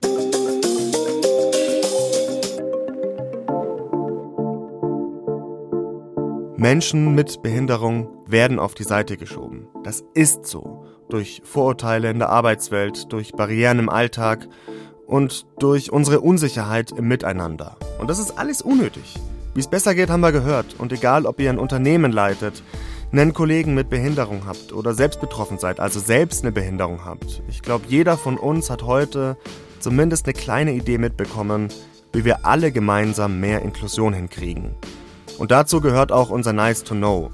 Menschen 6.63 7.13
mit 7.13 7.41
Behinderung 7.41 8.08
werden 8.26 8.58
auf 8.58 8.73
die 8.73 8.86
Seite 8.86 9.17
geschoben. 9.17 9.67
Das 9.84 10.02
ist 10.13 10.45
so. 10.45 10.86
Durch 11.10 11.41
Vorurteile 11.43 12.10
in 12.10 12.19
der 12.19 12.30
Arbeitswelt, 12.30 13.12
durch 13.12 13.34
Barrieren 13.34 13.80
im 13.80 13.89
Alltag 13.89 14.47
und 15.06 15.45
durch 15.60 15.91
unsere 15.91 16.21
Unsicherheit 16.21 16.93
im 16.93 17.10
Miteinander. 17.10 17.76
Und 17.99 18.10
das 18.10 18.17
ist 18.17 18.38
alles 18.38 18.62
unnötig. 18.62 19.19
Wie 19.54 19.60
es 19.60 19.67
besser 19.67 19.93
geht, 19.93 20.10
haben 20.10 20.21
wir 20.21 20.32
gehört. 20.32 20.80
Und 20.80 20.93
egal, 20.93 21.26
ob 21.26 21.41
ihr 21.41 21.49
ein 21.49 21.60
Unternehmen 21.60 22.13
leitet, 22.13 22.63
einen 23.12 23.34
Kollegen 23.34 23.73
mit 23.73 23.89
Behinderung 23.89 24.43
habt 24.47 24.71
oder 24.71 24.93
selbst 24.93 25.19
betroffen 25.19 25.60
seid, 25.60 25.82
also 25.82 25.99
selbst 25.99 26.45
eine 26.45 26.54
Behinderung 26.54 27.04
habt. 27.04 27.43
Ich 27.49 27.62
glaube, 27.62 27.88
jeder 27.89 28.15
von 28.15 28.38
uns 28.38 28.69
hat 28.69 28.84
heute 28.84 29.36
zumindest 29.82 30.28
eine 30.28 30.34
kleine 30.34 30.71
Idee 30.71 30.97
mitbekommen, 30.97 31.67
wie 32.13 32.23
wir 32.23 32.45
alle 32.45 32.71
gemeinsam 32.71 33.41
mehr 33.41 33.63
Inklusion 33.63 34.13
hinkriegen. 34.13 34.78
Und 35.37 35.51
dazu 35.51 35.81
gehört 35.81 36.11
auch 36.11 36.29
unser 36.29 36.53
Nice 36.53 36.83
to 36.83 36.95
Know. 36.95 37.31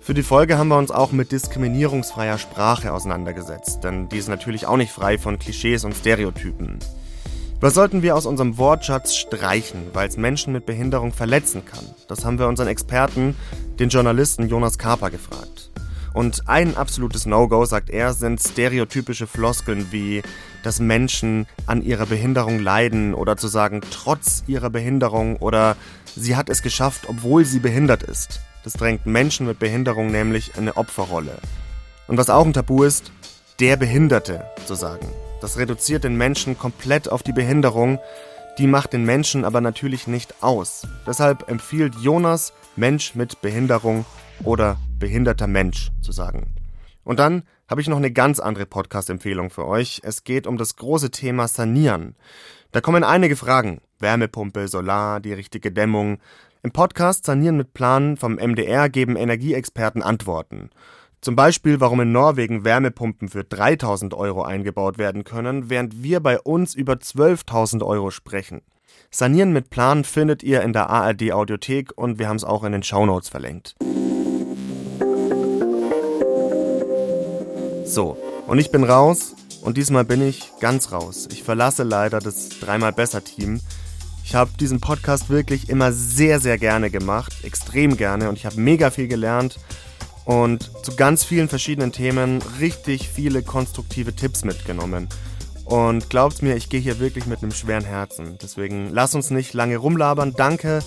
Für 0.00 0.14
die 0.14 0.22
Folge 0.22 0.56
haben 0.56 0.68
wir 0.68 0.78
uns 0.78 0.90
auch 0.90 1.10
mit 1.10 1.32
diskriminierungsfreier 1.32 2.38
Sprache 2.38 2.92
auseinandergesetzt, 2.92 3.82
denn 3.82 4.08
die 4.08 4.18
ist 4.18 4.28
natürlich 4.28 4.66
auch 4.66 4.76
nicht 4.76 4.92
frei 4.92 5.18
von 5.18 5.38
Klischees 5.38 5.84
und 5.84 5.96
Stereotypen. 5.96 6.78
Was 7.58 7.74
sollten 7.74 8.02
wir 8.02 8.14
aus 8.14 8.26
unserem 8.26 8.58
Wortschatz 8.58 9.16
streichen, 9.16 9.86
weil 9.94 10.08
es 10.08 10.16
Menschen 10.16 10.52
mit 10.52 10.66
Behinderung 10.66 11.12
verletzen 11.12 11.64
kann? 11.64 11.84
Das 12.06 12.24
haben 12.24 12.38
wir 12.38 12.48
unseren 12.48 12.68
Experten, 12.68 13.34
den 13.80 13.88
Journalisten 13.88 14.48
Jonas 14.48 14.78
Kaper, 14.78 15.10
gefragt. 15.10 15.70
Und 16.12 16.48
ein 16.48 16.76
absolutes 16.76 17.26
No-Go, 17.26 17.64
sagt 17.64 17.90
er, 17.90 18.14
sind 18.14 18.40
stereotypische 18.40 19.26
Floskeln 19.26 19.88
wie, 19.90 20.22
dass 20.62 20.80
Menschen 20.80 21.46
an 21.66 21.82
ihrer 21.82 22.06
Behinderung 22.06 22.58
leiden 22.58 23.12
oder 23.12 23.36
zu 23.36 23.48
sagen, 23.48 23.80
trotz 23.90 24.44
ihrer 24.46 24.70
Behinderung 24.70 25.36
oder 25.36 25.76
Sie 26.18 26.34
hat 26.34 26.48
es 26.48 26.62
geschafft, 26.62 27.02
obwohl 27.08 27.44
sie 27.44 27.60
behindert 27.60 28.02
ist. 28.02 28.40
Das 28.64 28.72
drängt 28.72 29.04
Menschen 29.04 29.46
mit 29.46 29.58
Behinderung 29.58 30.10
nämlich 30.10 30.54
in 30.54 30.62
eine 30.62 30.78
Opferrolle. 30.78 31.36
Und 32.08 32.16
was 32.16 32.30
auch 32.30 32.44
ein 32.44 32.54
Tabu 32.54 32.84
ist, 32.84 33.12
der 33.60 33.76
Behinderte 33.76 34.44
zu 34.64 34.74
sagen. 34.74 35.06
Das 35.42 35.58
reduziert 35.58 36.04
den 36.04 36.16
Menschen 36.16 36.58
komplett 36.58 37.12
auf 37.12 37.22
die 37.22 37.34
Behinderung, 37.34 37.98
die 38.56 38.66
macht 38.66 38.94
den 38.94 39.04
Menschen 39.04 39.44
aber 39.44 39.60
natürlich 39.60 40.06
nicht 40.06 40.42
aus. 40.42 40.86
Deshalb 41.06 41.50
empfiehlt 41.50 41.94
Jonas, 41.96 42.54
Mensch 42.76 43.14
mit 43.14 43.42
Behinderung 43.42 44.06
oder 44.42 44.78
behinderter 44.98 45.46
Mensch 45.46 45.90
zu 46.00 46.12
sagen. 46.12 46.54
Und 47.04 47.18
dann 47.18 47.42
habe 47.68 47.80
ich 47.80 47.88
noch 47.88 47.96
eine 47.96 48.12
ganz 48.12 48.38
andere 48.38 48.66
Podcast-Empfehlung 48.66 49.50
für 49.50 49.66
euch. 49.66 50.00
Es 50.04 50.24
geht 50.24 50.46
um 50.46 50.56
das 50.56 50.76
große 50.76 51.10
Thema 51.10 51.48
Sanieren. 51.48 52.14
Da 52.72 52.80
kommen 52.80 53.04
einige 53.04 53.36
Fragen. 53.36 53.80
Wärmepumpe, 53.98 54.68
Solar, 54.68 55.20
die 55.20 55.32
richtige 55.32 55.72
Dämmung. 55.72 56.18
Im 56.62 56.70
Podcast 56.70 57.24
Sanieren 57.24 57.56
mit 57.56 57.74
Planen 57.74 58.16
vom 58.16 58.34
MDR 58.34 58.88
geben 58.88 59.16
Energieexperten 59.16 60.02
Antworten. 60.02 60.70
Zum 61.20 61.34
Beispiel, 61.34 61.80
warum 61.80 62.00
in 62.00 62.12
Norwegen 62.12 62.64
Wärmepumpen 62.64 63.28
für 63.28 63.42
3000 63.42 64.14
Euro 64.14 64.42
eingebaut 64.42 64.98
werden 64.98 65.24
können, 65.24 65.70
während 65.70 66.02
wir 66.02 66.20
bei 66.20 66.38
uns 66.38 66.74
über 66.74 66.94
12.000 66.94 67.84
Euro 67.84 68.10
sprechen. 68.10 68.62
Sanieren 69.10 69.52
mit 69.52 69.70
Plan 69.70 70.04
findet 70.04 70.42
ihr 70.42 70.62
in 70.62 70.72
der 70.72 70.90
ARD 70.90 71.32
Audiothek 71.32 71.96
und 71.96 72.18
wir 72.18 72.28
haben 72.28 72.36
es 72.36 72.44
auch 72.44 72.64
in 72.64 72.72
den 72.72 72.82
Shownotes 72.82 73.28
verlinkt. 73.28 73.74
So, 77.96 78.14
und 78.46 78.58
ich 78.58 78.70
bin 78.70 78.84
raus. 78.84 79.34
Und 79.62 79.78
diesmal 79.78 80.04
bin 80.04 80.20
ich 80.20 80.52
ganz 80.60 80.92
raus. 80.92 81.28
Ich 81.32 81.42
verlasse 81.42 81.82
leider 81.82 82.18
das 82.18 82.50
dreimal 82.50 82.92
besser 82.92 83.24
Team. 83.24 83.58
Ich 84.22 84.34
habe 84.34 84.50
diesen 84.60 84.80
Podcast 84.80 85.30
wirklich 85.30 85.70
immer 85.70 85.92
sehr, 85.92 86.38
sehr 86.38 86.58
gerne 86.58 86.90
gemacht, 86.90 87.32
extrem 87.42 87.96
gerne 87.96 88.28
und 88.28 88.36
ich 88.36 88.44
habe 88.44 88.60
mega 88.60 88.90
viel 88.90 89.08
gelernt 89.08 89.58
und 90.26 90.70
zu 90.84 90.94
ganz 90.94 91.24
vielen 91.24 91.48
verschiedenen 91.48 91.90
Themen 91.90 92.42
richtig 92.60 93.08
viele 93.08 93.42
konstruktive 93.42 94.14
Tipps 94.14 94.44
mitgenommen. 94.44 95.08
Und 95.64 96.10
glaubt 96.10 96.42
mir, 96.42 96.54
ich 96.54 96.68
gehe 96.68 96.80
hier 96.80 97.00
wirklich 97.00 97.24
mit 97.24 97.42
einem 97.42 97.52
schweren 97.52 97.86
Herzen. 97.86 98.36
Deswegen 98.42 98.90
lasst 98.90 99.14
uns 99.14 99.30
nicht 99.30 99.54
lange 99.54 99.78
rumlabern. 99.78 100.34
Danke, 100.36 100.82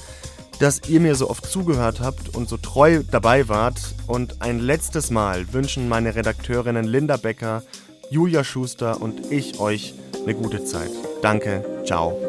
dass 0.60 0.82
ihr 0.88 1.00
mir 1.00 1.16
so 1.16 1.30
oft 1.30 1.46
zugehört 1.46 2.02
habt 2.02 2.36
und 2.36 2.50
so 2.50 2.58
treu 2.58 3.02
dabei 3.10 3.48
wart. 3.48 3.80
Und 4.08 4.42
ein 4.42 4.60
letztes 4.60 5.10
Mal 5.10 5.52
wünschen 5.54 5.90
meine 5.90 6.16
Redakteurinnen 6.16 6.86
Linda 6.86 7.18
Becker 7.18 7.64
Julia 8.10 8.44
Schuster 8.44 9.02
und 9.02 9.32
ich 9.32 9.60
euch 9.60 9.94
eine 10.24 10.36
gute 10.36 10.64
Zeit. 10.66 10.92
Danke, 11.22 11.64
ciao. 11.86 12.29